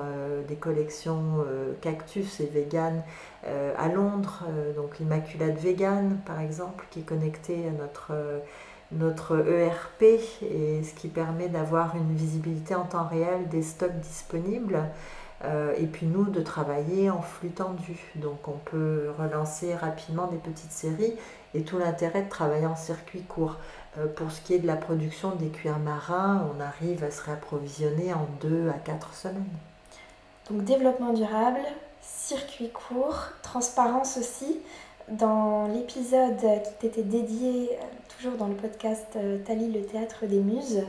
des 0.48 0.56
collections 0.56 1.44
cactus 1.80 2.40
et 2.40 2.46
vegan 2.46 3.02
à 3.44 3.88
Londres, 3.88 4.44
donc 4.76 5.00
Immaculate 5.00 5.58
Vegan 5.58 6.18
par 6.26 6.40
exemple, 6.40 6.84
qui 6.90 7.00
est 7.00 7.04
connecté 7.04 7.68
à 7.68 7.70
notre 7.70 8.12
notre 8.92 9.46
ERP 9.48 10.02
et 10.02 10.82
ce 10.82 10.94
qui 10.94 11.08
permet 11.08 11.48
d'avoir 11.48 11.94
une 11.96 12.14
visibilité 12.14 12.74
en 12.74 12.84
temps 12.84 13.06
réel 13.06 13.48
des 13.48 13.62
stocks 13.62 13.98
disponibles. 14.00 14.82
Euh, 15.44 15.74
et 15.78 15.86
puis 15.86 16.06
nous 16.06 16.24
de 16.24 16.40
travailler 16.40 17.08
en 17.08 17.22
flux 17.22 17.50
tendu. 17.50 17.98
Donc 18.16 18.46
on 18.46 18.58
peut 18.64 19.10
relancer 19.18 19.74
rapidement 19.74 20.26
des 20.26 20.36
petites 20.36 20.72
séries 20.72 21.14
et 21.54 21.62
tout 21.62 21.78
l'intérêt 21.78 22.22
de 22.22 22.28
travailler 22.28 22.66
en 22.66 22.76
circuit 22.76 23.22
court. 23.22 23.56
Euh, 23.98 24.06
pour 24.06 24.30
ce 24.30 24.42
qui 24.42 24.54
est 24.54 24.58
de 24.58 24.66
la 24.66 24.76
production 24.76 25.34
des 25.34 25.48
cuirs 25.48 25.78
marins, 25.78 26.46
on 26.54 26.60
arrive 26.60 27.02
à 27.04 27.10
se 27.10 27.22
réapprovisionner 27.22 28.12
en 28.12 28.28
2 28.42 28.68
à 28.68 28.78
4 28.78 29.14
semaines. 29.14 29.44
Donc 30.50 30.64
développement 30.64 31.14
durable, 31.14 31.60
circuit 32.02 32.70
court, 32.70 33.28
transparence 33.42 34.18
aussi. 34.18 34.58
Dans 35.08 35.66
l'épisode 35.68 36.36
qui 36.38 36.72
t'était 36.80 37.02
dédié, 37.02 37.70
euh, 37.72 37.84
toujours 38.16 38.36
dans 38.36 38.46
le 38.46 38.54
podcast 38.54 39.16
Tali, 39.46 39.72
le 39.72 39.82
théâtre 39.82 40.26
des 40.26 40.38
muses, 40.38 40.82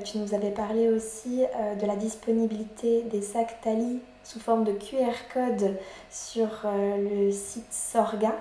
tu 0.00 0.18
nous 0.18 0.34
avais 0.34 0.50
parlé 0.50 0.88
aussi 0.88 1.44
euh, 1.44 1.74
de 1.74 1.86
la 1.86 1.96
disponibilité 1.96 3.02
des 3.02 3.20
sacs 3.20 3.60
Tali 3.62 4.00
sous 4.24 4.40
forme 4.40 4.64
de 4.64 4.72
QR 4.72 5.12
code 5.32 5.76
sur 6.10 6.48
euh, 6.64 7.26
le 7.26 7.30
site 7.32 7.72
Sorga. 7.72 8.34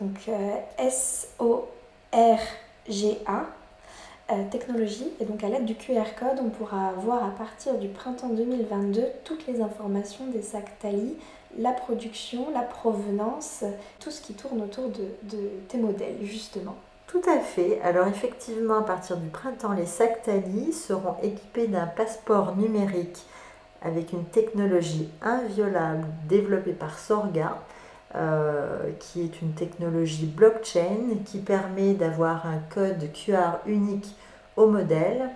Donc 0.00 0.28
S-O-R-G-A. 0.76 1.66
technologie 4.50 5.08
et 5.18 5.24
donc 5.24 5.42
à 5.42 5.48
l'aide 5.48 5.64
du 5.64 5.74
QR 5.74 6.14
code 6.18 6.40
on 6.42 6.50
pourra 6.50 6.92
voir 6.92 7.24
à 7.24 7.30
partir 7.30 7.78
du 7.78 7.88
printemps 7.88 8.28
2022 8.28 9.02
toutes 9.24 9.46
les 9.46 9.62
informations 9.62 10.26
des 10.26 10.42
sacs 10.42 10.78
Tali, 10.80 11.16
la 11.56 11.72
production, 11.72 12.50
la 12.50 12.60
provenance, 12.60 13.64
tout 13.98 14.10
ce 14.10 14.20
qui 14.20 14.34
tourne 14.34 14.60
autour 14.60 14.90
de 14.90 15.08
tes 15.68 15.78
modèles 15.78 16.18
justement. 16.22 16.76
Tout 17.08 17.22
à 17.26 17.38
fait. 17.38 17.80
Alors 17.82 18.06
effectivement, 18.06 18.80
à 18.80 18.82
partir 18.82 19.16
du 19.16 19.28
printemps, 19.28 19.72
les 19.72 19.86
sacs 19.86 20.22
Tali 20.24 20.74
seront 20.74 21.16
équipés 21.22 21.66
d'un 21.66 21.86
passeport 21.86 22.54
numérique 22.54 23.24
avec 23.80 24.12
une 24.12 24.24
technologie 24.24 25.08
inviolable 25.22 26.06
développée 26.28 26.72
par 26.72 26.98
Sorga, 26.98 27.56
euh, 28.14 28.90
qui 28.98 29.22
est 29.22 29.40
une 29.40 29.52
technologie 29.52 30.26
blockchain 30.26 31.16
qui 31.24 31.38
permet 31.38 31.94
d'avoir 31.94 32.46
un 32.46 32.58
code 32.74 33.10
QR 33.14 33.58
unique 33.66 34.14
au 34.56 34.66
modèle 34.66 35.30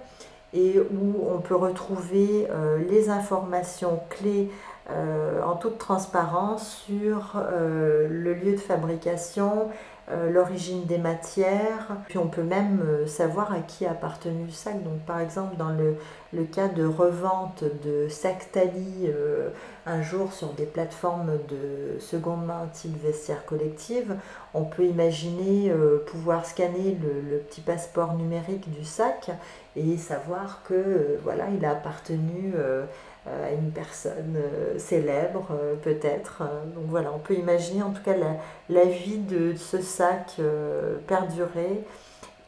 et 0.52 0.78
où 0.78 1.26
on 1.34 1.38
peut 1.38 1.56
retrouver 1.56 2.48
euh, 2.50 2.78
les 2.90 3.08
informations 3.08 4.00
clés 4.10 4.50
euh, 4.90 5.42
en 5.42 5.56
toute 5.56 5.78
transparence 5.78 6.84
sur 6.86 7.40
le 7.50 8.34
lieu 8.34 8.52
de 8.52 8.60
fabrication, 8.60 9.68
l'origine 10.08 10.84
des 10.84 10.98
matières, 10.98 11.96
puis 12.08 12.18
on 12.18 12.26
peut 12.26 12.42
même 12.42 12.80
euh, 12.84 13.06
savoir 13.06 13.52
à 13.52 13.60
qui 13.60 13.86
a 13.86 13.92
appartenu 13.92 14.46
le 14.46 14.52
sac. 14.52 14.82
Donc 14.82 15.00
par 15.06 15.20
exemple 15.20 15.56
dans 15.56 15.70
le, 15.70 15.96
le 16.32 16.44
cas 16.44 16.68
de 16.68 16.84
revente 16.84 17.64
de 17.84 18.08
sacs 18.08 18.50
Tali 18.52 19.06
euh, 19.06 19.50
un 19.86 20.02
jour 20.02 20.32
sur 20.32 20.52
des 20.54 20.66
plateformes 20.66 21.38
de 21.48 21.98
seconde 22.00 22.44
main 22.46 22.68
type 22.72 23.00
vestiaire 23.02 23.44
collective, 23.46 24.16
on 24.54 24.64
peut 24.64 24.84
imaginer 24.84 25.72
pouvoir 26.06 26.46
scanner 26.46 26.96
le, 27.02 27.38
petit 27.38 27.62
passeport 27.62 28.14
numérique 28.14 28.70
du 28.70 28.84
sac 28.84 29.30
et 29.76 29.96
savoir 29.96 30.62
que 30.64 31.18
voilà 31.22 31.48
il 31.50 31.64
a 31.64 31.72
appartenu 31.72 32.54
euh, 33.28 33.46
à 33.48 33.52
une 33.52 33.70
personne 33.70 34.34
euh, 34.36 34.76
célèbre 34.80 35.46
euh, 35.52 35.76
peut-être. 35.76 36.42
Donc 36.74 36.86
voilà, 36.88 37.12
on 37.12 37.20
peut 37.20 37.34
imaginer 37.34 37.80
en 37.80 37.90
tout 37.90 38.02
cas 38.02 38.16
la, 38.68 38.84
vie 38.84 39.18
de 39.18 39.54
ce 39.54 39.80
sac 39.80 40.40
perdurer 41.06 41.84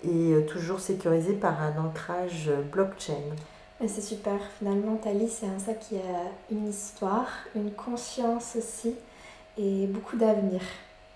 et 0.04 0.44
toujours 0.48 0.80
sécurisé 0.80 1.34
par 1.34 1.62
un 1.62 1.78
ancrage 1.78 2.50
blockchain. 2.72 3.22
C'est 3.86 4.02
super, 4.02 4.38
finalement, 4.58 4.96
Tali, 4.96 5.28
c'est 5.28 5.46
un 5.46 5.58
sac 5.58 5.78
qui 5.78 5.96
a 5.96 6.30
une 6.50 6.68
histoire, 6.68 7.28
une 7.54 7.70
conscience 7.70 8.56
aussi, 8.56 8.94
et 9.56 9.86
beaucoup 9.86 10.16
d'avenir. 10.16 10.60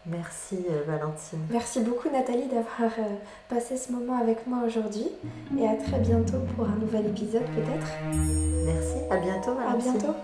Merci 0.06 0.58
euh, 0.70 0.82
Valentine. 0.86 1.40
Merci 1.50 1.80
beaucoup 1.80 2.08
Nathalie 2.10 2.46
d'avoir 2.46 2.90
euh, 2.98 3.14
passé 3.48 3.76
ce 3.76 3.92
moment 3.92 4.18
avec 4.18 4.46
moi 4.46 4.60
aujourd'hui 4.66 5.06
et 5.58 5.68
à 5.68 5.74
très 5.74 5.98
bientôt 5.98 6.38
pour 6.56 6.66
un 6.66 6.76
nouvel 6.76 7.06
épisode 7.06 7.44
peut-être. 7.54 7.86
Merci, 8.64 8.96
à 9.10 9.16
bientôt 9.18 9.52
À 9.58 9.76
bientôt. 9.76 10.14